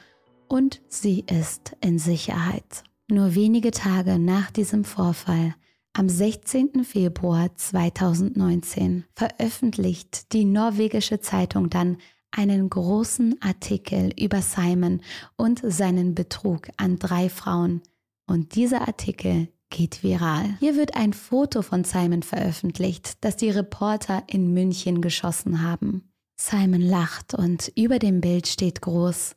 [0.50, 2.82] und sie ist in Sicherheit.
[3.08, 5.54] Nur wenige Tage nach diesem Vorfall,
[5.92, 6.84] am 16.
[6.84, 11.98] Februar 2019, veröffentlicht die norwegische Zeitung dann
[12.32, 15.00] einen großen Artikel über Simon
[15.36, 17.82] und seinen Betrug an drei Frauen.
[18.26, 20.56] Und dieser Artikel geht viral.
[20.60, 26.12] Hier wird ein Foto von Simon veröffentlicht, das die Reporter in München geschossen haben.
[26.36, 29.36] Simon lacht und über dem Bild steht groß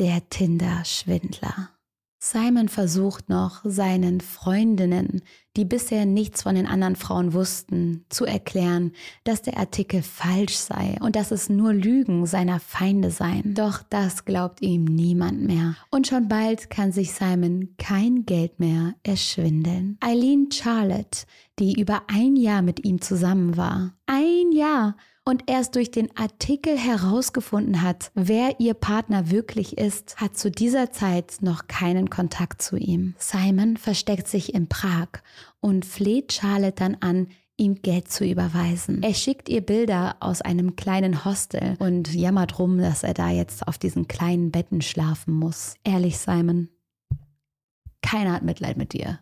[0.00, 1.68] der Tinder-Schwindler.
[2.18, 5.22] Simon versucht noch, seinen Freundinnen,
[5.56, 8.92] die bisher nichts von den anderen Frauen wussten, zu erklären,
[9.24, 13.54] dass der Artikel falsch sei und dass es nur Lügen seiner Feinde seien.
[13.54, 15.74] Doch das glaubt ihm niemand mehr.
[15.90, 19.96] Und schon bald kann sich Simon kein Geld mehr erschwindeln.
[20.00, 21.26] Eileen Charlotte,
[21.58, 26.76] die über ein Jahr mit ihm zusammen war, ein Jahr und erst durch den Artikel
[26.76, 32.76] herausgefunden hat, wer ihr Partner wirklich ist, hat zu dieser Zeit noch keinen Kontakt zu
[32.76, 33.14] ihm.
[33.18, 35.08] Simon versteckt sich in Prag
[35.60, 39.02] und fleht Charlotte dann an, ihm Geld zu überweisen.
[39.02, 43.68] Er schickt ihr Bilder aus einem kleinen Hostel und jammert rum, dass er da jetzt
[43.68, 45.74] auf diesen kleinen Betten schlafen muss.
[45.84, 46.70] Ehrlich, Simon,
[48.02, 49.20] keiner hat Mitleid mit dir.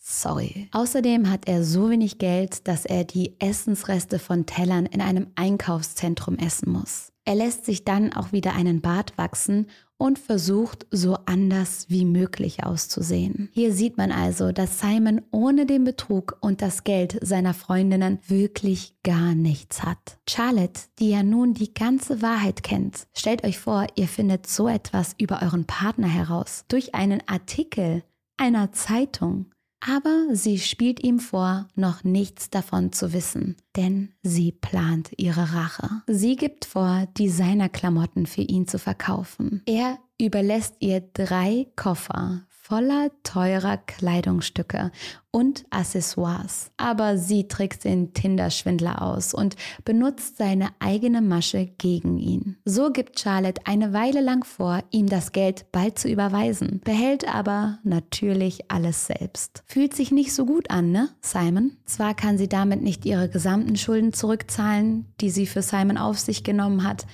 [0.00, 0.68] Sorry.
[0.72, 6.36] Außerdem hat er so wenig Geld, dass er die Essensreste von Tellern in einem Einkaufszentrum
[6.38, 7.12] essen muss.
[7.24, 9.66] Er lässt sich dann auch wieder einen Bart wachsen
[9.98, 13.50] und versucht so anders wie möglich auszusehen.
[13.52, 18.94] Hier sieht man also, dass Simon ohne den Betrug und das Geld seiner Freundinnen wirklich
[19.02, 20.18] gar nichts hat.
[20.28, 25.14] Charlotte, die ja nun die ganze Wahrheit kennt, stellt euch vor, ihr findet so etwas
[25.18, 28.04] über euren Partner heraus durch einen Artikel
[28.36, 29.46] einer Zeitung.
[29.80, 36.02] Aber sie spielt ihm vor, noch nichts davon zu wissen, denn sie plant ihre Rache.
[36.06, 39.62] Sie gibt vor, Designerklamotten für ihn zu verkaufen.
[39.66, 44.90] Er überlässt ihr drei Koffer voller teurer Kleidungsstücke
[45.30, 46.70] und Accessoires.
[46.76, 52.58] Aber sie trickst den Tinder-Schwindler aus und benutzt seine eigene Masche gegen ihn.
[52.66, 57.78] So gibt Charlotte eine Weile lang vor, ihm das Geld bald zu überweisen, behält aber
[57.84, 59.62] natürlich alles selbst.
[59.66, 61.72] Fühlt sich nicht so gut an, ne, Simon?
[61.86, 66.44] Zwar kann sie damit nicht ihre gesamten Schulden zurückzahlen, die sie für Simon auf sich
[66.44, 67.06] genommen hat,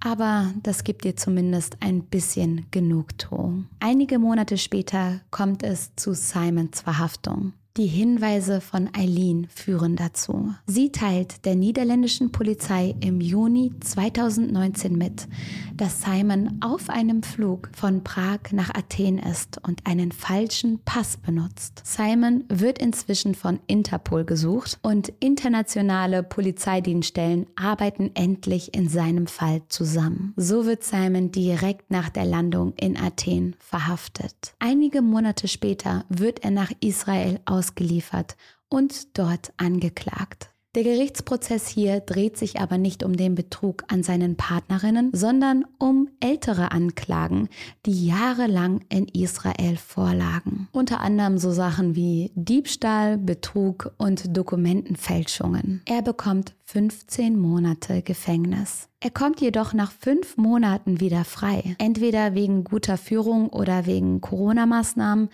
[0.00, 3.66] aber das gibt dir zumindest ein bisschen Genugtuung.
[3.80, 7.52] Einige Monate später kommt es zu Simons Verhaftung.
[7.78, 10.52] Die Hinweise von Eileen führen dazu.
[10.66, 15.28] Sie teilt der niederländischen Polizei im Juni 2019 mit,
[15.76, 21.82] dass Simon auf einem Flug von Prag nach Athen ist und einen falschen Pass benutzt.
[21.84, 30.32] Simon wird inzwischen von Interpol gesucht und internationale Polizeidienststellen arbeiten endlich in seinem Fall zusammen.
[30.34, 34.54] So wird Simon direkt nach der Landung in Athen verhaftet.
[34.58, 38.36] Einige Monate später wird er nach Israel aus ausgeliefert
[38.68, 40.50] und dort angeklagt.
[40.74, 46.08] Der Gerichtsprozess hier dreht sich aber nicht um den Betrug an seinen Partnerinnen, sondern um
[46.20, 47.48] ältere Anklagen,
[47.86, 50.68] die jahrelang in Israel vorlagen.
[50.72, 55.80] Unter anderem so Sachen wie Diebstahl, Betrug und Dokumentenfälschungen.
[55.86, 58.88] Er bekommt 15 Monate Gefängnis.
[59.00, 65.30] Er kommt jedoch nach fünf Monaten wieder frei, entweder wegen guter Führung oder wegen Corona-Maßnahmen.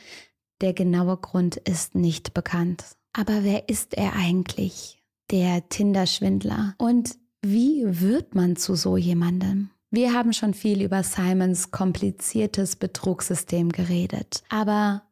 [0.61, 2.97] Der genaue Grund ist nicht bekannt.
[3.13, 5.03] Aber wer ist er eigentlich?
[5.31, 6.75] Der Tinder-Schwindler.
[6.79, 9.71] Und wie wird man zu so jemandem?
[9.91, 14.43] Wir haben schon viel über Simons kompliziertes Betrugssystem geredet.
[14.49, 15.03] Aber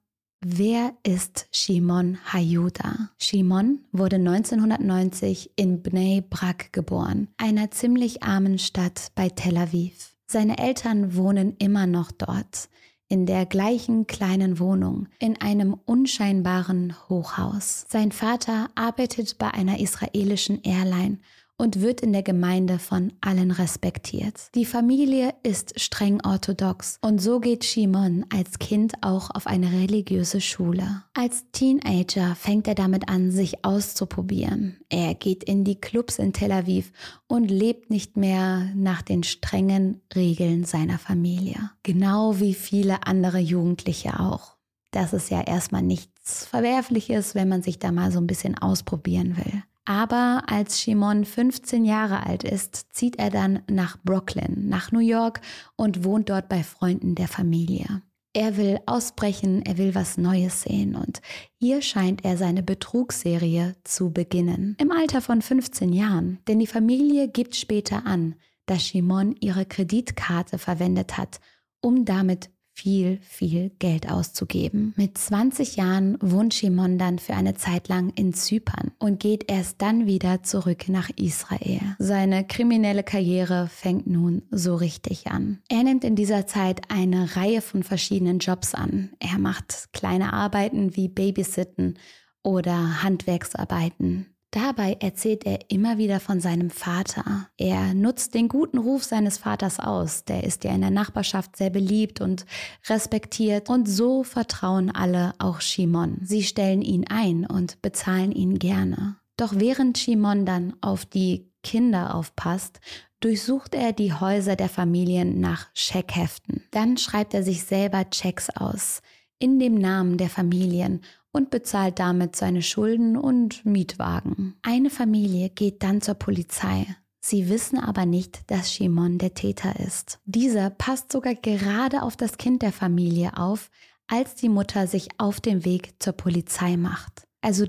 [0.40, 3.10] wer ist Shimon Hayuda?
[3.18, 10.16] Shimon wurde 1990 in Bnei Brak geboren, einer ziemlich armen Stadt bei Tel Aviv.
[10.26, 12.68] Seine Eltern wohnen immer noch dort
[13.12, 17.84] in der gleichen kleinen Wohnung, in einem unscheinbaren Hochhaus.
[17.90, 21.18] Sein Vater arbeitet bei einer israelischen Airline
[21.58, 24.48] und wird in der Gemeinde von allen respektiert.
[24.54, 30.40] Die Familie ist streng orthodox und so geht Shimon als Kind auch auf eine religiöse
[30.40, 31.04] Schule.
[31.14, 34.78] Als Teenager fängt er damit an, sich auszuprobieren.
[34.88, 36.92] Er geht in die Clubs in Tel Aviv
[37.28, 41.70] und lebt nicht mehr nach den strengen Regeln seiner Familie.
[41.82, 44.56] Genau wie viele andere Jugendliche auch.
[44.90, 49.36] Das ist ja erstmal nichts Verwerfliches, wenn man sich da mal so ein bisschen ausprobieren
[49.36, 49.62] will.
[49.84, 55.40] Aber als Shimon 15 Jahre alt ist, zieht er dann nach Brooklyn, nach New York
[55.76, 58.02] und wohnt dort bei Freunden der Familie.
[58.34, 61.20] Er will ausbrechen, er will was Neues sehen und
[61.58, 64.74] hier scheint er seine Betrugsserie zu beginnen.
[64.80, 70.56] Im Alter von 15 Jahren, denn die Familie gibt später an, dass Shimon ihre Kreditkarte
[70.56, 71.40] verwendet hat,
[71.82, 74.94] um damit viel, viel Geld auszugeben.
[74.96, 79.82] Mit 20 Jahren wohnt Shimon dann für eine Zeit lang in Zypern und geht erst
[79.82, 81.80] dann wieder zurück nach Israel.
[81.98, 85.60] Seine kriminelle Karriere fängt nun so richtig an.
[85.68, 89.10] Er nimmt in dieser Zeit eine Reihe von verschiedenen Jobs an.
[89.18, 91.98] Er macht kleine Arbeiten wie Babysitten
[92.42, 94.31] oder Handwerksarbeiten.
[94.52, 97.48] Dabei erzählt er immer wieder von seinem Vater.
[97.56, 100.24] Er nutzt den guten Ruf seines Vaters aus.
[100.24, 102.44] Der ist ja in der Nachbarschaft sehr beliebt und
[102.86, 103.70] respektiert.
[103.70, 106.18] Und so vertrauen alle auch Shimon.
[106.22, 109.16] Sie stellen ihn ein und bezahlen ihn gerne.
[109.38, 112.80] Doch während Shimon dann auf die Kinder aufpasst,
[113.20, 116.62] durchsucht er die Häuser der Familien nach Scheckheften.
[116.72, 119.00] Dann schreibt er sich selber Checks aus
[119.38, 121.00] in dem Namen der Familien
[121.32, 124.54] und bezahlt damit seine Schulden und Mietwagen.
[124.62, 126.86] Eine Familie geht dann zur Polizei.
[127.24, 130.18] Sie wissen aber nicht, dass Shimon der Täter ist.
[130.24, 133.70] Dieser passt sogar gerade auf das Kind der Familie auf,
[134.08, 137.26] als die Mutter sich auf den Weg zur Polizei macht.
[137.40, 137.66] Also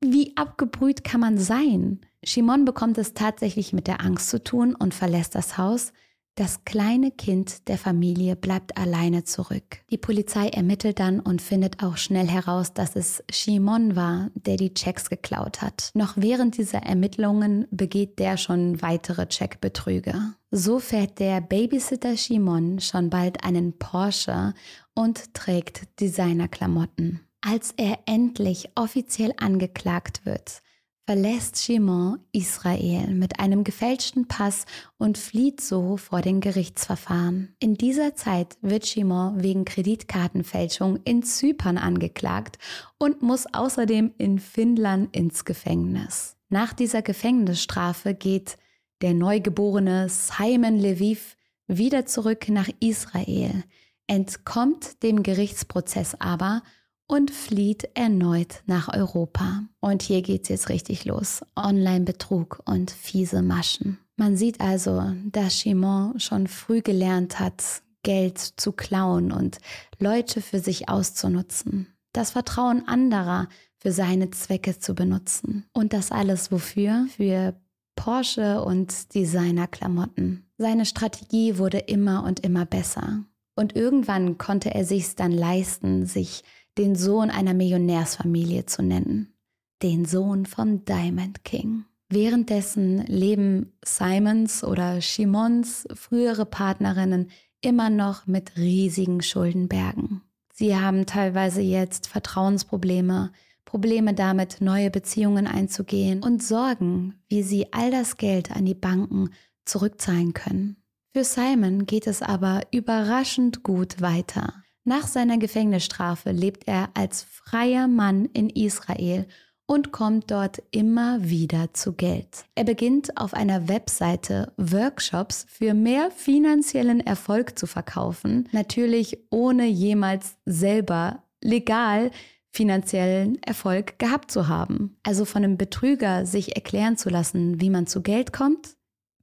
[0.00, 2.00] Wie abgebrüht kann man sein?
[2.24, 5.92] Shimon bekommt es tatsächlich mit der Angst zu tun und verlässt das Haus.
[6.38, 9.80] Das kleine Kind der Familie bleibt alleine zurück.
[9.90, 14.72] Die Polizei ermittelt dann und findet auch schnell heraus, dass es Shimon war, der die
[14.72, 15.90] Checks geklaut hat.
[15.94, 20.14] Noch während dieser Ermittlungen begeht der schon weitere Checkbetrüge.
[20.52, 24.54] So fährt der Babysitter Shimon schon bald einen Porsche
[24.94, 27.18] und trägt Designerklamotten.
[27.40, 30.62] Als er endlich offiziell angeklagt wird,
[31.08, 34.66] verlässt Shimon Israel mit einem gefälschten Pass
[34.98, 37.56] und flieht so vor den Gerichtsverfahren.
[37.60, 42.58] In dieser Zeit wird Shimon wegen Kreditkartenfälschung in Zypern angeklagt
[42.98, 46.36] und muss außerdem in Finnland ins Gefängnis.
[46.50, 48.58] Nach dieser Gefängnisstrafe geht
[49.00, 51.38] der neugeborene Simon Leviv
[51.68, 53.64] wieder zurück nach Israel,
[54.08, 56.62] entkommt dem Gerichtsprozess aber
[57.08, 59.64] und flieht erneut nach Europa.
[59.80, 61.42] Und hier geht's jetzt richtig los.
[61.56, 63.98] Online-Betrug und fiese Maschen.
[64.16, 69.58] Man sieht also, dass Chimon schon früh gelernt hat, Geld zu klauen und
[69.98, 71.88] Leute für sich auszunutzen.
[72.12, 75.66] Das Vertrauen anderer für seine Zwecke zu benutzen.
[75.72, 77.06] Und das alles wofür?
[77.16, 77.54] Für
[77.96, 80.50] Porsche und Designerklamotten.
[80.56, 83.24] Seine Strategie wurde immer und immer besser.
[83.54, 86.44] Und irgendwann konnte er sich dann leisten, sich
[86.78, 89.34] den Sohn einer Millionärsfamilie zu nennen,
[89.82, 91.84] den Sohn von Diamond King.
[92.08, 100.22] Währenddessen leben Simons oder Shimons frühere Partnerinnen immer noch mit riesigen Schuldenbergen.
[100.54, 103.32] Sie haben teilweise jetzt Vertrauensprobleme,
[103.64, 109.30] Probleme damit, neue Beziehungen einzugehen und Sorgen, wie sie all das Geld an die Banken
[109.66, 110.76] zurückzahlen können.
[111.12, 114.54] Für Simon geht es aber überraschend gut weiter.
[114.88, 119.26] Nach seiner Gefängnisstrafe lebt er als freier Mann in Israel
[119.66, 122.46] und kommt dort immer wieder zu Geld.
[122.54, 130.38] Er beginnt auf einer Webseite Workshops für mehr finanziellen Erfolg zu verkaufen, natürlich ohne jemals
[130.46, 132.10] selber legal
[132.50, 134.96] finanziellen Erfolg gehabt zu haben.
[135.02, 138.78] Also von einem Betrüger sich erklären zu lassen, wie man zu Geld kommt?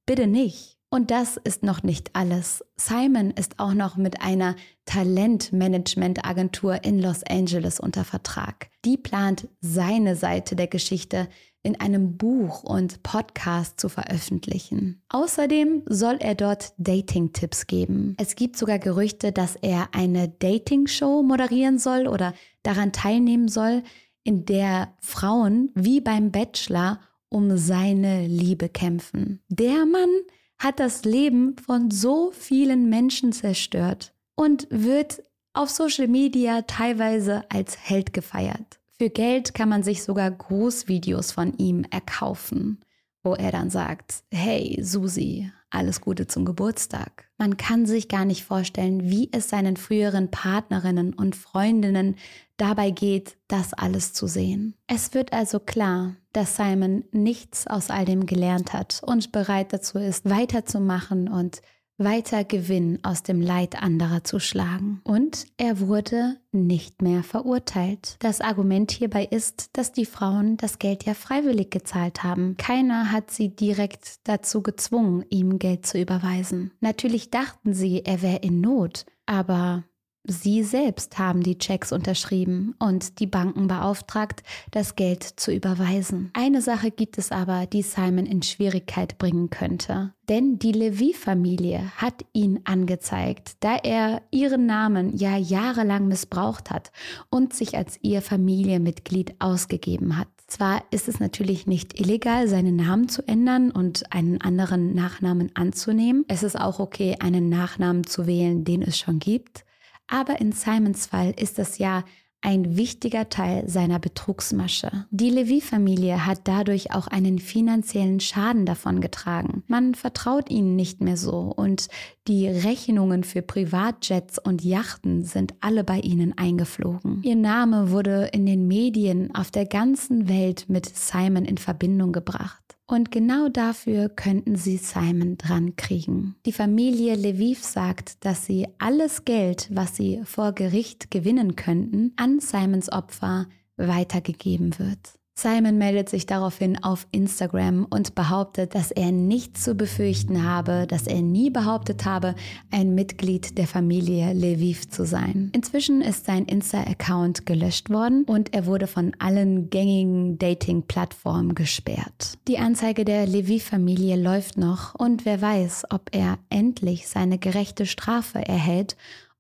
[0.06, 0.75] Bitte nicht.
[0.90, 2.64] Und das ist noch nicht alles.
[2.78, 4.56] Simon ist auch noch mit einer
[4.86, 8.70] Talentmanagement-Agentur in Los Angeles unter Vertrag.
[8.86, 11.28] Die plant seine Seite der Geschichte
[11.64, 15.02] in einem Buch und Podcast zu veröffentlichen.
[15.10, 18.16] Außerdem soll er dort Dating-Tipps geben.
[18.20, 23.82] Es gibt sogar Gerüchte, dass er eine Dating-Show moderieren soll oder daran teilnehmen soll,
[24.24, 29.42] in der Frauen wie beim Bachelor um seine Liebe kämpfen.
[29.50, 30.10] Der Mann
[30.58, 37.78] hat das Leben von so vielen Menschen zerstört und wird auf Social Media teilweise als
[37.78, 38.80] Held gefeiert.
[38.98, 42.80] Für Geld kann man sich sogar Großvideos von ihm erkaufen,
[43.26, 47.30] wo er dann sagt, hey Susi, alles Gute zum Geburtstag.
[47.38, 52.16] Man kann sich gar nicht vorstellen, wie es seinen früheren Partnerinnen und Freundinnen
[52.56, 54.76] dabei geht, das alles zu sehen.
[54.88, 59.98] Es wird also klar, dass Simon nichts aus all dem gelernt hat und bereit dazu
[59.98, 61.62] ist, weiterzumachen und
[61.98, 65.02] weiter Gewinn aus dem Leid anderer zu schlagen.
[65.04, 68.18] Und er wurde nicht mehr verurteilt.
[68.20, 72.58] Das Argument hierbei ist, dass die Frauen das Geld ja freiwillig gezahlt haben.
[72.58, 76.72] Keiner hat sie direkt dazu gezwungen, ihm Geld zu überweisen.
[76.80, 79.84] Natürlich dachten sie, er wäre in Not, aber
[80.28, 86.32] Sie selbst haben die Checks unterschrieben und die Banken beauftragt, das Geld zu überweisen.
[86.34, 90.14] Eine Sache gibt es aber, die Simon in Schwierigkeit bringen könnte.
[90.28, 96.92] Denn die Levi-Familie hat ihn angezeigt, da er ihren Namen ja jahrelang missbraucht hat
[97.30, 100.28] und sich als ihr Familienmitglied ausgegeben hat.
[100.48, 106.24] Zwar ist es natürlich nicht illegal, seinen Namen zu ändern und einen anderen Nachnamen anzunehmen.
[106.28, 109.65] Es ist auch okay, einen Nachnamen zu wählen, den es schon gibt.
[110.08, 112.04] Aber in Simons Fall ist das ja
[112.46, 115.08] ein wichtiger Teil seiner Betrugsmasche.
[115.10, 119.64] Die Levi-Familie hat dadurch auch einen finanziellen Schaden davon getragen.
[119.68, 121.88] Man vertraut ihnen nicht mehr so und
[122.28, 127.24] die Rechnungen für Privatjets und Yachten sind alle bei ihnen eingeflogen.
[127.24, 132.75] Ihr Name wurde in den Medien auf der ganzen Welt mit Simon in Verbindung gebracht.
[132.88, 136.36] Und genau dafür könnten sie Simon dran kriegen.
[136.46, 142.40] Die Familie Leviv sagt, dass sie alles Geld, was sie vor Gericht gewinnen könnten, an
[142.40, 145.20] Simons Opfer weitergegeben wird.
[145.38, 151.08] Simon meldet sich daraufhin auf Instagram und behauptet, dass er nichts zu befürchten habe, dass
[151.08, 152.36] er nie behauptet habe,
[152.72, 155.52] ein Mitglied der Familie Leviv zu sein.
[155.54, 162.38] Inzwischen ist sein Insta-Account gelöscht worden und er wurde von allen gängigen Dating-Plattformen gesperrt.
[162.48, 168.40] Die Anzeige der Leviv-Familie läuft noch und wer weiß, ob er endlich seine gerechte Strafe
[168.40, 168.96] erhält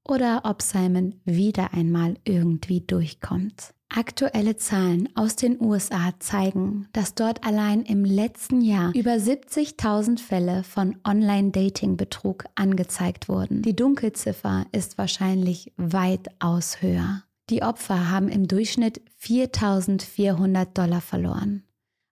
[0.08, 3.74] oder ob Simon wieder einmal irgendwie durchkommt.
[3.89, 10.64] Aktuelle Zahlen aus den USA zeigen, dass dort allein im letzten Jahr über 70.000 Fälle
[10.64, 13.62] von Online-Dating-Betrug angezeigt wurden.
[13.62, 17.24] Die Dunkelziffer ist wahrscheinlich weitaus höher.
[17.49, 21.64] Die Opfer haben im Durchschnitt 4.400 Dollar verloren.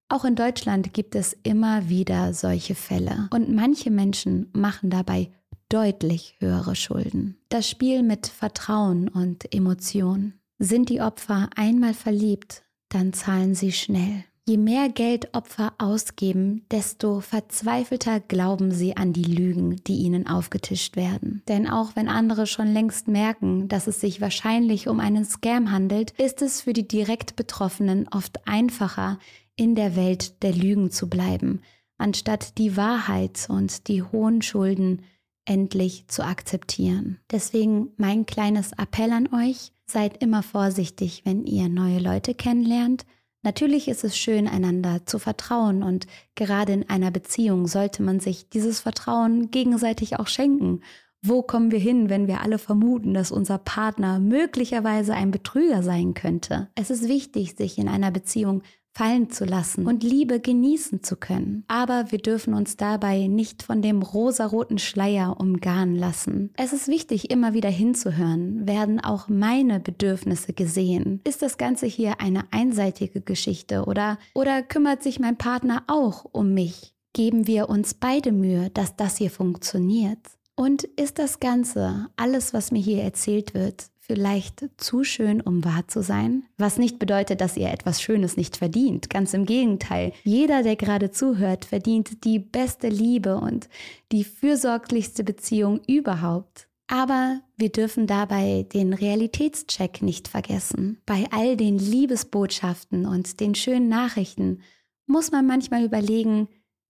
[0.09, 5.31] Auch in Deutschland gibt es immer wieder solche Fälle und manche Menschen machen dabei
[5.73, 7.37] deutlich höhere Schulden.
[7.49, 10.39] Das Spiel mit Vertrauen und Emotionen.
[10.59, 14.23] Sind die Opfer einmal verliebt, dann zahlen sie schnell.
[14.45, 20.95] Je mehr Geld Opfer ausgeben, desto verzweifelter glauben sie an die Lügen, die ihnen aufgetischt
[20.95, 21.41] werden.
[21.47, 26.11] Denn auch wenn andere schon längst merken, dass es sich wahrscheinlich um einen Scam handelt,
[26.19, 29.17] ist es für die direkt Betroffenen oft einfacher,
[29.55, 31.61] in der Welt der Lügen zu bleiben,
[31.97, 35.03] anstatt die Wahrheit und die hohen Schulden
[35.45, 37.19] endlich zu akzeptieren.
[37.31, 43.05] Deswegen mein kleines Appell an euch, seid immer vorsichtig, wenn ihr neue Leute kennenlernt.
[43.43, 48.49] Natürlich ist es schön, einander zu vertrauen und gerade in einer Beziehung sollte man sich
[48.49, 50.81] dieses Vertrauen gegenseitig auch schenken.
[51.21, 56.13] Wo kommen wir hin, wenn wir alle vermuten, dass unser Partner möglicherweise ein Betrüger sein
[56.13, 56.69] könnte?
[56.75, 58.61] Es ist wichtig, sich in einer Beziehung
[58.93, 61.63] fallen zu lassen und Liebe genießen zu können.
[61.67, 66.51] Aber wir dürfen uns dabei nicht von dem rosaroten Schleier umgarnen lassen.
[66.57, 68.67] Es ist wichtig, immer wieder hinzuhören.
[68.67, 71.21] Werden auch meine Bedürfnisse gesehen?
[71.23, 76.53] Ist das Ganze hier eine einseitige Geschichte oder, oder kümmert sich mein Partner auch um
[76.53, 76.93] mich?
[77.13, 80.19] Geben wir uns beide Mühe, dass das hier funktioniert?
[80.55, 85.87] Und ist das Ganze, alles, was mir hier erzählt wird, vielleicht zu schön, um wahr
[85.87, 86.43] zu sein?
[86.57, 89.09] Was nicht bedeutet, dass ihr etwas Schönes nicht verdient.
[89.09, 90.11] Ganz im Gegenteil.
[90.23, 93.69] Jeder, der gerade zuhört, verdient die beste Liebe und
[94.11, 96.67] die fürsorglichste Beziehung überhaupt.
[96.87, 101.01] Aber wir dürfen dabei den Realitätscheck nicht vergessen.
[101.05, 104.61] Bei all den Liebesbotschaften und den schönen Nachrichten
[105.05, 106.49] muss man manchmal überlegen,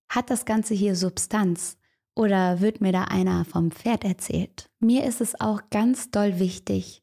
[0.10, 1.78] hat das Ganze hier Substanz?
[2.16, 4.70] Oder wird mir da einer vom Pferd erzählt?
[4.80, 7.03] Mir ist es auch ganz doll wichtig,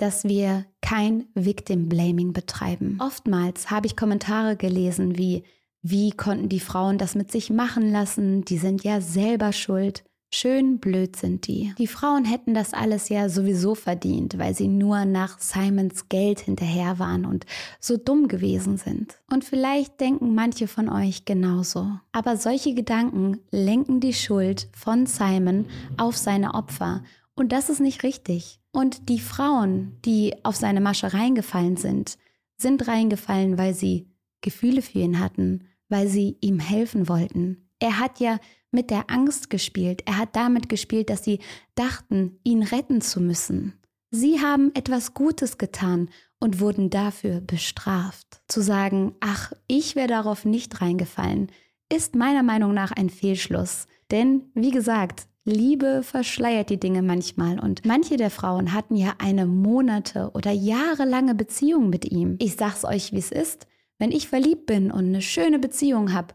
[0.00, 2.98] dass wir kein Victim Blaming betreiben.
[3.00, 5.44] Oftmals habe ich Kommentare gelesen wie,
[5.82, 8.44] wie konnten die Frauen das mit sich machen lassen?
[8.44, 10.04] Die sind ja selber schuld.
[10.32, 11.74] Schön blöd sind die.
[11.76, 17.00] Die Frauen hätten das alles ja sowieso verdient, weil sie nur nach Simons Geld hinterher
[17.00, 17.46] waren und
[17.80, 19.18] so dumm gewesen sind.
[19.28, 21.90] Und vielleicht denken manche von euch genauso.
[22.12, 27.02] Aber solche Gedanken lenken die Schuld von Simon auf seine Opfer.
[27.34, 28.59] Und das ist nicht richtig.
[28.72, 32.18] Und die Frauen, die auf seine Masche reingefallen sind,
[32.56, 34.08] sind reingefallen, weil sie
[34.40, 37.68] Gefühle für ihn hatten, weil sie ihm helfen wollten.
[37.78, 38.38] Er hat ja
[38.70, 40.02] mit der Angst gespielt.
[40.06, 41.40] Er hat damit gespielt, dass sie
[41.74, 43.74] dachten, ihn retten zu müssen.
[44.10, 48.40] Sie haben etwas Gutes getan und wurden dafür bestraft.
[48.48, 51.50] Zu sagen, ach, ich wäre darauf nicht reingefallen,
[51.92, 53.86] ist meiner Meinung nach ein Fehlschluss.
[54.10, 59.46] Denn, wie gesagt, Liebe verschleiert die Dinge manchmal und manche der Frauen hatten ja eine
[59.46, 62.36] Monate oder jahrelange Beziehung mit ihm.
[62.38, 63.66] Ich sag's euch, wie es ist.
[63.98, 66.34] Wenn ich verliebt bin und eine schöne Beziehung habe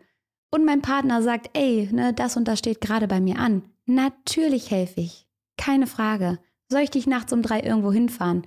[0.51, 4.69] und mein Partner sagt, ey, ne, das und das steht gerade bei mir an, natürlich
[4.71, 5.27] helfe ich.
[5.57, 6.39] Keine Frage.
[6.69, 8.45] Soll ich dich nachts um drei irgendwo hinfahren?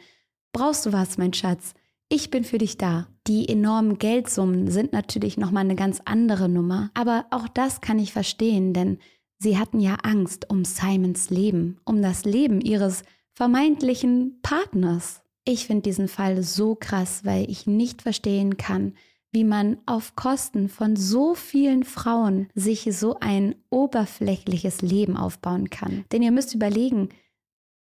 [0.53, 1.75] Brauchst du was, mein Schatz?
[2.09, 3.07] Ich bin für dich da.
[3.27, 6.91] Die enormen Geldsummen sind natürlich nochmal eine ganz andere Nummer.
[6.95, 8.99] Aber auch das kann ich verstehen, denn
[9.39, 15.23] Sie hatten ja Angst um Simons Leben, um das Leben ihres vermeintlichen Partners.
[15.45, 18.95] Ich finde diesen Fall so krass, weil ich nicht verstehen kann,
[19.31, 26.05] wie man auf Kosten von so vielen Frauen sich so ein oberflächliches Leben aufbauen kann.
[26.11, 27.11] Denn ihr müsst überlegen,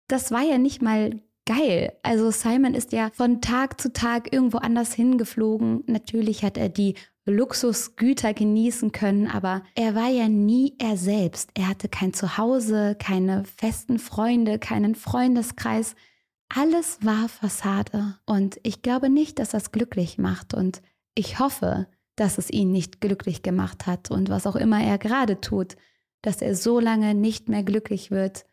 [0.08, 1.94] das war ja nicht mal geil.
[2.04, 5.84] Also Simon ist ja von Tag zu Tag irgendwo anders hingeflogen.
[5.88, 6.94] Natürlich hat er die
[7.30, 11.52] Luxusgüter genießen können, aber er war ja nie er selbst.
[11.54, 15.96] Er hatte kein Zuhause, keine festen Freunde, keinen Freundeskreis.
[16.50, 18.18] Alles war Fassade.
[18.26, 20.54] Und ich glaube nicht, dass das glücklich macht.
[20.54, 20.82] Und
[21.16, 25.40] ich hoffe, dass es ihn nicht glücklich gemacht hat und was auch immer er gerade
[25.40, 25.76] tut,
[26.22, 28.46] dass er so lange nicht mehr glücklich wird,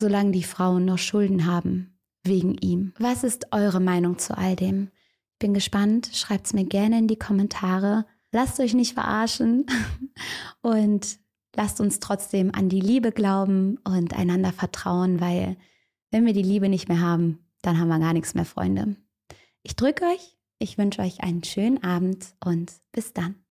[0.00, 2.94] solange die Frauen noch Schulden haben wegen ihm.
[2.98, 4.90] Was ist eure Meinung zu all dem?
[5.38, 6.10] Bin gespannt.
[6.12, 8.06] Schreibt es mir gerne in die Kommentare.
[8.32, 9.66] Lasst euch nicht verarschen
[10.62, 11.18] und
[11.54, 15.56] lasst uns trotzdem an die Liebe glauben und einander vertrauen, weil
[16.10, 18.96] wenn wir die Liebe nicht mehr haben, dann haben wir gar nichts mehr, Freunde.
[19.62, 23.44] Ich drücke euch, ich wünsche euch einen schönen Abend und bis dann.